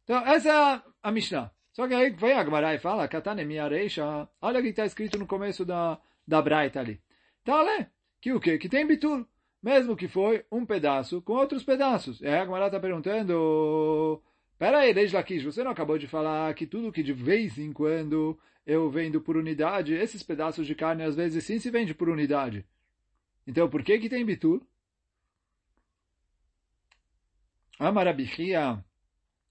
Então, 0.03 0.25
essa 0.25 0.49
é 0.49 0.51
a, 0.51 0.83
a 1.03 1.11
Mishnah. 1.11 1.51
Só 1.71 1.87
que 1.87 1.93
aí 1.93 2.09
vem 2.09 2.33
a 2.33 2.43
Gemara 2.43 2.73
e 2.73 2.79
fala, 2.79 3.07
Katane 3.07 3.45
Miareisha, 3.45 4.27
olha 4.41 4.59
o 4.59 4.63
que 4.63 4.69
está 4.69 4.85
escrito 4.87 5.19
no 5.19 5.27
começo 5.27 5.63
da, 5.63 5.99
da 6.27 6.41
Braita 6.41 6.79
ali. 6.79 6.99
Tá 7.43 7.59
ali, 7.59 7.85
que 8.19 8.33
o 8.33 8.39
quê? 8.39 8.57
Que 8.57 8.67
tem 8.67 8.87
bitul. 8.87 9.27
Mesmo 9.67 9.97
que 9.97 10.07
foi 10.07 10.45
um 10.49 10.65
pedaço 10.65 11.21
com 11.21 11.33
outros 11.33 11.61
pedaços. 11.61 12.21
E 12.21 12.25
aí 12.25 12.35
a 12.35 12.45
Gemara 12.45 12.67
está 12.67 12.79
perguntando, 12.79 14.23
Pera 14.57 14.79
aí, 14.79 14.93
Reish 14.93 15.11
Lakish, 15.11 15.43
você 15.43 15.61
não 15.61 15.71
acabou 15.71 15.97
de 15.97 16.07
falar 16.07 16.53
que 16.53 16.65
tudo 16.65 16.89
que 16.89 17.03
de 17.03 17.11
vez 17.11 17.57
em 17.57 17.73
quando 17.73 18.39
eu 18.65 18.89
vendo 18.89 19.19
por 19.19 19.35
unidade, 19.35 19.93
esses 19.93 20.23
pedaços 20.23 20.65
de 20.65 20.73
carne 20.73 21.03
às 21.03 21.17
vezes 21.17 21.43
sim 21.43 21.59
se 21.59 21.69
vende 21.69 21.93
por 21.93 22.07
unidade. 22.07 22.65
Então, 23.45 23.69
por 23.69 23.83
que 23.83 23.99
que 23.99 24.07
tem 24.07 24.23
bitul? 24.23 24.65
Amarabichia 27.77 28.81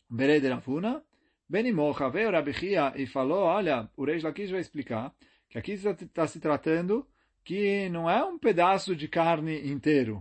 Bered 0.09 0.48
Ravuna, 0.48 1.05
Benimocha 1.46 2.09
veio 2.09 2.31
Rabichia 2.31 2.94
e 2.96 3.07
falou, 3.07 3.40
olha, 3.44 3.90
o 3.94 4.07
Reish 4.07 4.22
Lakish 4.22 4.50
vai 4.50 4.61
explicar 4.61 5.14
que 5.50 5.59
aqui 5.59 5.72
está 5.72 6.26
se 6.26 6.40
tratando 6.40 7.07
que 7.46 7.88
não 7.90 8.11
é 8.11 8.24
um 8.24 8.37
pedaço 8.37 8.96
de 8.96 9.06
carne 9.06 9.70
inteiro. 9.70 10.20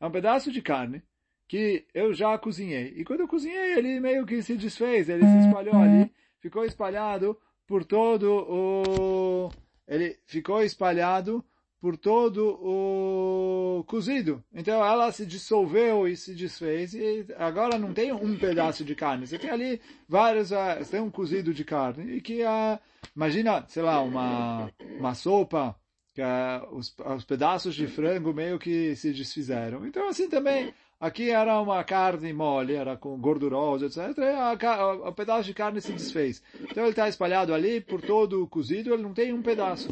É 0.00 0.04
um 0.04 0.10
pedaço 0.10 0.50
de 0.50 0.60
carne 0.60 1.00
que 1.46 1.86
eu 1.94 2.12
já 2.12 2.36
cozinhei. 2.36 2.92
E 2.96 3.04
quando 3.04 3.20
eu 3.20 3.28
cozinhei, 3.28 3.78
ele 3.78 4.00
meio 4.00 4.26
que 4.26 4.42
se 4.42 4.56
desfez, 4.56 5.08
ele 5.08 5.24
se 5.24 5.46
espalhou 5.46 5.76
ali, 5.76 6.10
ficou 6.40 6.64
espalhado 6.64 7.38
por 7.68 7.84
todo 7.84 8.24
o... 8.48 9.48
Ele 9.86 10.18
ficou 10.26 10.60
espalhado 10.60 11.44
por 11.80 11.96
todo 11.96 12.58
o 12.60 13.84
cozido. 13.84 14.42
Então 14.52 14.84
ela 14.84 15.12
se 15.12 15.24
dissolveu 15.24 16.08
e 16.08 16.16
se 16.16 16.34
desfez 16.34 16.94
e 16.94 17.26
agora 17.38 17.78
não 17.78 17.94
tem 17.94 18.12
um 18.12 18.36
pedaço 18.36 18.84
de 18.84 18.96
carne. 18.96 19.24
Você 19.24 19.38
tem 19.38 19.50
ali 19.50 19.80
vários, 20.08 20.52
ah, 20.52 20.78
você 20.78 20.90
tem 20.90 21.00
um 21.00 21.10
cozido 21.10 21.54
de 21.54 21.64
carne 21.64 22.16
e 22.16 22.20
que 22.20 22.42
uh, 22.42 22.78
imagina, 23.14 23.64
sei 23.68 23.84
lá, 23.84 24.02
uma 24.02 24.68
uma 24.98 25.14
sopa 25.14 25.76
que 26.20 26.22
uh, 26.22 26.76
os, 26.76 26.94
os 26.98 27.24
pedaços 27.24 27.74
de 27.74 27.86
frango 27.86 28.34
meio 28.34 28.58
que 28.58 28.94
se 28.96 29.12
desfizeram. 29.12 29.86
Então 29.86 30.08
assim 30.08 30.28
também 30.28 30.72
Aqui 31.00 31.30
era 31.30 31.58
uma 31.58 31.82
carne 31.82 32.30
mole, 32.30 32.74
era 32.74 32.94
com 32.94 33.18
gordurosa, 33.18 33.86
etc. 33.86 34.18
E 34.18 35.08
o 35.08 35.12
pedaço 35.14 35.44
de 35.44 35.54
carne 35.54 35.80
se 35.80 35.92
desfez. 35.92 36.42
Então 36.60 36.82
ele 36.82 36.90
está 36.90 37.08
espalhado 37.08 37.54
ali 37.54 37.80
por 37.80 38.02
todo 38.02 38.42
o 38.42 38.46
cozido, 38.46 38.92
ele 38.92 39.02
não 39.02 39.14
tem 39.14 39.32
um 39.32 39.40
pedaço. 39.40 39.88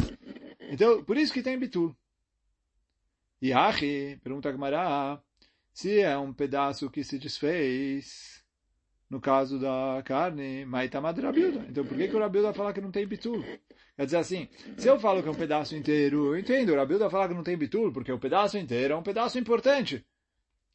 Então, 0.70 1.02
por 1.02 1.16
isso 1.16 1.32
que 1.32 1.42
tem 1.42 1.58
bitul. 1.58 1.96
E 3.40 3.54
Ahi, 3.54 4.18
pergunta 4.22 4.52
Gamara, 4.52 5.18
se 5.72 5.98
é 5.98 6.18
um 6.18 6.30
pedaço 6.30 6.90
que 6.90 7.02
se 7.02 7.18
desfez, 7.18 8.37
no 9.08 9.20
caso 9.20 9.58
da 9.58 10.02
carne, 10.04 10.64
Maitamad 10.64 11.18
Rabilda. 11.20 11.64
Então, 11.68 11.84
por 11.84 11.96
que, 11.96 12.08
que 12.08 12.16
o 12.16 12.20
Rabilda 12.20 12.52
fala 12.52 12.72
que 12.72 12.80
não 12.80 12.90
tem 12.90 13.06
bitul? 13.06 13.42
Quer 13.96 14.04
dizer 14.04 14.18
assim, 14.18 14.48
se 14.76 14.88
eu 14.88 15.00
falo 15.00 15.22
que 15.22 15.28
é 15.28 15.30
um 15.30 15.34
pedaço 15.34 15.74
inteiro, 15.74 16.26
eu 16.26 16.38
entendo, 16.38 16.72
o 16.72 16.76
Rabilda 16.76 17.10
fala 17.10 17.28
que 17.28 17.34
não 17.34 17.42
tem 17.42 17.56
bitul, 17.56 17.92
porque 17.92 18.12
o 18.12 18.18
pedaço 18.18 18.58
inteiro 18.58 18.94
é 18.94 18.96
um 18.96 19.02
pedaço 19.02 19.38
importante. 19.38 20.04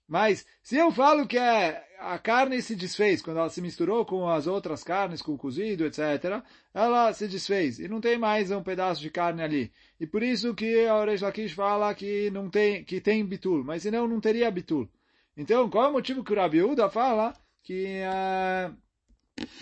Mas 0.07 0.45
se 0.61 0.75
eu 0.75 0.91
falo 0.91 1.25
que 1.25 1.37
é, 1.37 1.83
a 1.99 2.17
carne 2.19 2.61
se 2.61 2.75
desfez, 2.75 3.21
quando 3.21 3.37
ela 3.37 3.49
se 3.49 3.61
misturou 3.61 4.05
com 4.05 4.27
as 4.27 4.47
outras 4.47 4.83
carnes, 4.83 5.21
com 5.21 5.33
o 5.33 5.37
cozido, 5.37 5.85
etc., 5.85 6.43
ela 6.73 7.13
se 7.13 7.27
desfez 7.27 7.79
e 7.79 7.87
não 7.87 8.01
tem 8.01 8.17
mais 8.17 8.51
um 8.51 8.61
pedaço 8.61 8.99
de 9.01 9.09
carne 9.09 9.41
ali. 9.41 9.71
E 9.99 10.05
por 10.05 10.21
isso 10.21 10.53
que 10.53 10.85
a 10.85 10.97
Oresh 10.97 11.21
fala 11.55 11.93
que 11.95 12.29
não 12.31 12.49
tem, 12.49 12.83
que 12.83 12.99
tem 12.99 13.25
bitul, 13.25 13.63
mas 13.63 13.83
senão 13.83 14.07
não 14.07 14.19
teria 14.19 14.51
bitul. 14.51 14.89
Então, 15.35 15.69
qual 15.69 15.85
é 15.85 15.87
o 15.87 15.93
motivo 15.93 16.23
que 16.23 16.33
o 16.33 16.35
Rabi 16.35 16.61
Uda 16.61 16.89
fala 16.89 17.33
que, 17.63 18.01
uh, 18.03 18.75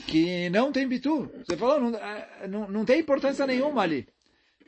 que 0.08 0.50
não 0.50 0.72
tem 0.72 0.88
bitul? 0.88 1.32
Você 1.46 1.56
falou, 1.56 1.80
não, 1.80 1.92
uh, 1.92 2.48
não, 2.50 2.68
não 2.70 2.86
tem 2.86 3.00
importância 3.00 3.46
nenhuma 3.48 3.84
ali. 3.84 4.08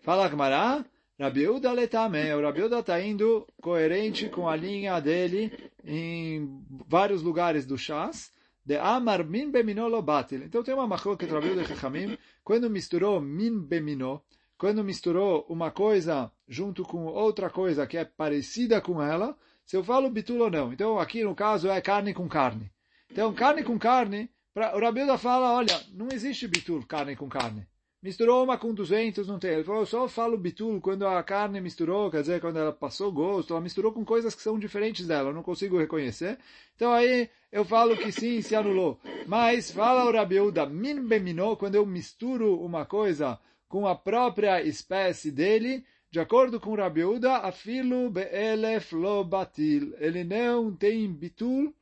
Fala 0.03 0.29
Gmará, 0.29 0.85
Rabiuda 1.19 1.71
letame, 1.71 2.33
o 2.33 2.41
Rabiuda 2.41 2.79
está 2.79 2.99
indo 2.99 3.47
coerente 3.61 4.29
com 4.29 4.49
a 4.49 4.55
linha 4.55 4.99
dele 4.99 5.51
em 5.85 6.61
vários 6.87 7.21
lugares 7.21 7.65
do 7.65 7.77
chás, 7.77 8.31
de 8.65 8.77
Amar 8.77 9.23
min 9.23 9.51
bemino 9.51 9.87
lo 9.87 10.01
batil. 10.01 10.43
Então 10.43 10.63
tem 10.63 10.73
uma 10.73 10.87
machloket 10.87 11.31
Rabiuda 11.31 11.61
e 11.61 11.65
Chachamim, 11.65 12.17
quando 12.43 12.69
misturou 12.69 13.21
min 13.21 13.59
bemino, 13.59 14.21
quando 14.57 14.83
misturou 14.83 15.45
uma 15.47 15.71
coisa 15.71 16.31
junto 16.47 16.83
com 16.83 17.05
outra 17.05 17.49
coisa 17.49 17.87
que 17.87 17.97
é 17.97 18.05
parecida 18.05 18.81
com 18.81 19.01
ela, 19.01 19.37
se 19.65 19.77
eu 19.77 19.83
falo 19.83 20.09
bitul 20.09 20.41
ou 20.41 20.51
não. 20.51 20.73
Então 20.73 20.99
aqui 20.99 21.23
no 21.23 21.35
caso 21.35 21.69
é 21.69 21.79
carne 21.79 22.13
com 22.13 22.27
carne. 22.27 22.72
Então 23.13 23.33
carne 23.33 23.63
com 23.63 23.79
carne, 23.79 24.29
pra, 24.53 24.75
o 24.75 24.81
Rabiuda 24.81 25.17
fala, 25.17 25.53
olha, 25.53 25.79
não 25.93 26.09
existe 26.11 26.47
bitul, 26.47 26.85
carne 26.85 27.15
com 27.15 27.29
carne 27.29 27.65
misturou 28.03 28.43
uma 28.43 28.57
com 28.57 28.73
200, 28.73 29.25
não 29.29 29.39
tem. 29.39 29.51
Ele 29.51 29.63
falou, 29.63 29.81
eu 29.83 29.85
só 29.85 30.09
falo 30.09 30.37
bitul 30.37 30.81
quando 30.81 31.07
a 31.07 31.23
carne 31.23 31.61
misturou, 31.61 32.11
quer 32.11 32.19
dizer, 32.19 32.41
quando 32.41 32.59
ela 32.59 32.73
passou 32.73 33.09
gosto, 33.09 33.53
ela 33.53 33.61
misturou 33.61 33.93
com 33.93 34.03
coisas 34.03 34.35
que 34.35 34.41
são 34.41 34.59
diferentes 34.59 35.07
dela, 35.07 35.29
eu 35.29 35.33
não 35.33 35.41
consigo 35.41 35.79
reconhecer. 35.79 36.37
Então 36.75 36.91
aí 36.91 37.29
eu 37.49 37.63
falo 37.63 37.95
que 37.95 38.11
sim, 38.11 38.41
se 38.41 38.55
anulou. 38.55 38.99
Mas 39.25 39.71
fala 39.71 40.03
o 40.03 40.11
Rabiuda, 40.11 40.65
min 40.65 41.07
beminou, 41.07 41.55
quando 41.55 41.75
eu 41.75 41.85
misturo 41.85 42.59
uma 42.59 42.85
coisa 42.85 43.39
com 43.69 43.87
a 43.87 43.95
própria 43.95 44.61
espécie 44.61 45.31
dele, 45.31 45.85
de 46.11 46.19
acordo 46.19 46.59
com 46.59 46.75
Rabiuda, 46.75 47.37
afilo 47.37 48.09
be'elef 48.09 48.93
lo 48.93 49.23
batil. 49.23 49.95
Ele 49.97 50.25
não 50.25 50.75
tem 50.75 51.11
bitul, 51.11 51.73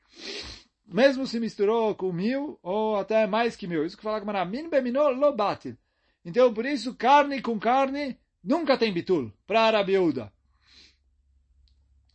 mesmo 0.92 1.26
se 1.26 1.40
misturou 1.40 1.96
com 1.96 2.12
mil, 2.12 2.60
ou 2.62 2.98
até 2.98 3.26
mais 3.26 3.56
que 3.56 3.68
mil. 3.68 3.86
Isso 3.86 3.98
que 3.98 4.04
fala 4.04 4.20
que 4.20 4.46
min 4.46 4.70
beminou 4.70 5.12
lo 5.12 5.34
batil. 5.34 5.78
Então, 6.24 6.54
por 6.54 6.66
isso, 6.66 6.96
carne 6.96 7.42
com 7.42 7.60
carne 7.60 8.18
nunca 8.44 8.78
tem 8.78 8.94
bitul, 8.94 9.32
para 9.48 9.62
Arabiúda. 9.62 10.32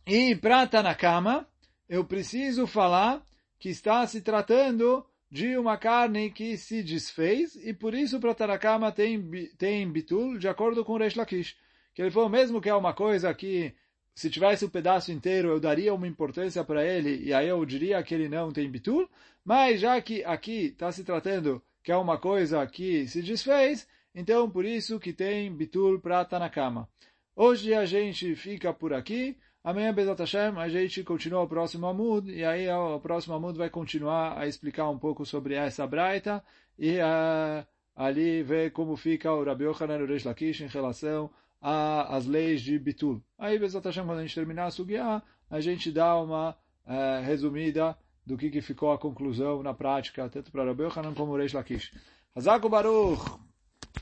E 0.05 0.35
para 0.35 0.67
Tanakama, 0.67 1.47
eu 1.89 2.05
preciso 2.05 2.65
falar 2.67 3.25
que 3.59 3.69
está 3.69 4.05
se 4.05 4.21
tratando 4.21 5.05
de 5.29 5.57
uma 5.57 5.77
carne 5.77 6.31
que 6.31 6.57
se 6.57 6.81
desfez, 6.81 7.55
e 7.55 7.73
por 7.73 7.93
isso 7.93 8.19
para 8.19 8.33
Tanakama 8.33 8.91
tem, 8.91 9.49
tem 9.57 9.91
bitul, 9.91 10.37
de 10.37 10.47
acordo 10.47 10.85
com 10.85 10.97
Resh 10.97 11.15
Lakish, 11.15 11.57
que 11.93 12.01
ele 12.01 12.11
falou, 12.11 12.29
mesmo 12.29 12.61
que 12.61 12.69
é 12.69 12.75
uma 12.75 12.93
coisa 12.93 13.33
que 13.33 13.73
se 14.17 14.31
tivesse 14.31 14.65
o 14.65 14.67
um 14.67 14.71
pedaço 14.71 15.11
inteiro 15.11 15.49
eu 15.49 15.59
daria 15.59 15.93
uma 15.93 16.07
importância 16.07 16.63
para 16.63 16.83
ele 16.83 17.23
e 17.23 17.31
aí 17.31 17.47
eu 17.47 17.63
diria 17.63 18.01
que 18.01 18.15
ele 18.15 18.27
não 18.27 18.51
tem 18.51 18.67
bitul, 18.67 19.07
mas 19.45 19.79
já 19.79 20.01
que 20.01 20.23
aqui 20.23 20.69
está 20.69 20.91
se 20.91 21.03
tratando 21.03 21.61
que 21.83 21.91
é 21.91 21.95
uma 21.95 22.17
coisa 22.17 22.65
que 22.65 23.07
se 23.07 23.21
desfez, 23.21 23.87
então 24.15 24.49
por 24.49 24.65
isso 24.65 24.99
que 24.99 25.13
tem 25.13 25.53
bitul 25.53 25.99
prata 25.99 26.39
na 26.39 26.49
cama. 26.49 26.89
Hoje 27.35 27.75
a 27.75 27.85
gente 27.85 28.35
fica 28.35 28.73
por 28.73 28.91
aqui. 28.91 29.37
Amanhã, 29.63 29.93
Bezat 29.93 30.19
Hashem, 30.19 30.57
a 30.57 30.67
gente 30.67 31.03
continua 31.03 31.43
o 31.43 31.47
próximo 31.47 31.85
Amud, 31.85 32.31
e 32.31 32.43
aí 32.43 32.67
o 32.71 32.99
próximo 32.99 33.35
Amud 33.35 33.55
vai 33.55 33.69
continuar 33.69 34.39
a 34.39 34.47
explicar 34.47 34.89
um 34.89 34.97
pouco 34.97 35.27
sobre 35.27 35.53
essa 35.53 35.85
braita, 35.85 36.43
e 36.79 36.97
uh, 36.97 37.63
ali 37.95 38.41
ver 38.41 38.71
como 38.71 38.95
fica 38.95 39.31
o 39.31 39.43
Rabi 39.43 39.65
Yochanan 39.65 39.99
o 39.99 40.07
Reish 40.07 40.23
Lakish 40.23 40.61
em 40.61 40.67
relação 40.67 41.29
às 41.61 42.25
leis 42.25 42.61
de 42.61 42.77
Bitul. 42.77 43.21
Aí, 43.37 43.57
Bezat 43.57 43.85
Hashem, 43.85 44.05
quando 44.05 44.19
a 44.19 44.21
gente 44.21 44.35
terminar 44.35 44.65
a 44.65 44.71
Sugiá, 44.71 45.21
a 45.49 45.59
gente 45.59 45.91
dá 45.91 46.19
uma 46.19 46.51
uh, 46.85 47.23
resumida 47.25 47.97
do 48.25 48.37
que, 48.37 48.49
que 48.49 48.61
ficou 48.61 48.91
a 48.91 48.97
conclusão 48.97 49.63
na 49.63 49.73
prática, 49.73 50.29
tanto 50.29 50.51
para 50.51 50.65
Rabi 50.65 50.83
Yochanan 50.83 51.13
como 51.13 51.35
Reish 51.35 51.53
Lakish. 51.53 51.93
Hazaku 52.35 52.69
Baruch! 52.69 53.39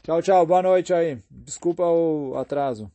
Tchau, 0.03 0.21
tchau, 0.21 0.45
boa 0.45 0.61
noite 0.61 0.93
aí. 0.93 1.19
Desculpa 1.29 1.83
o 1.83 2.35
atraso. 2.37 2.91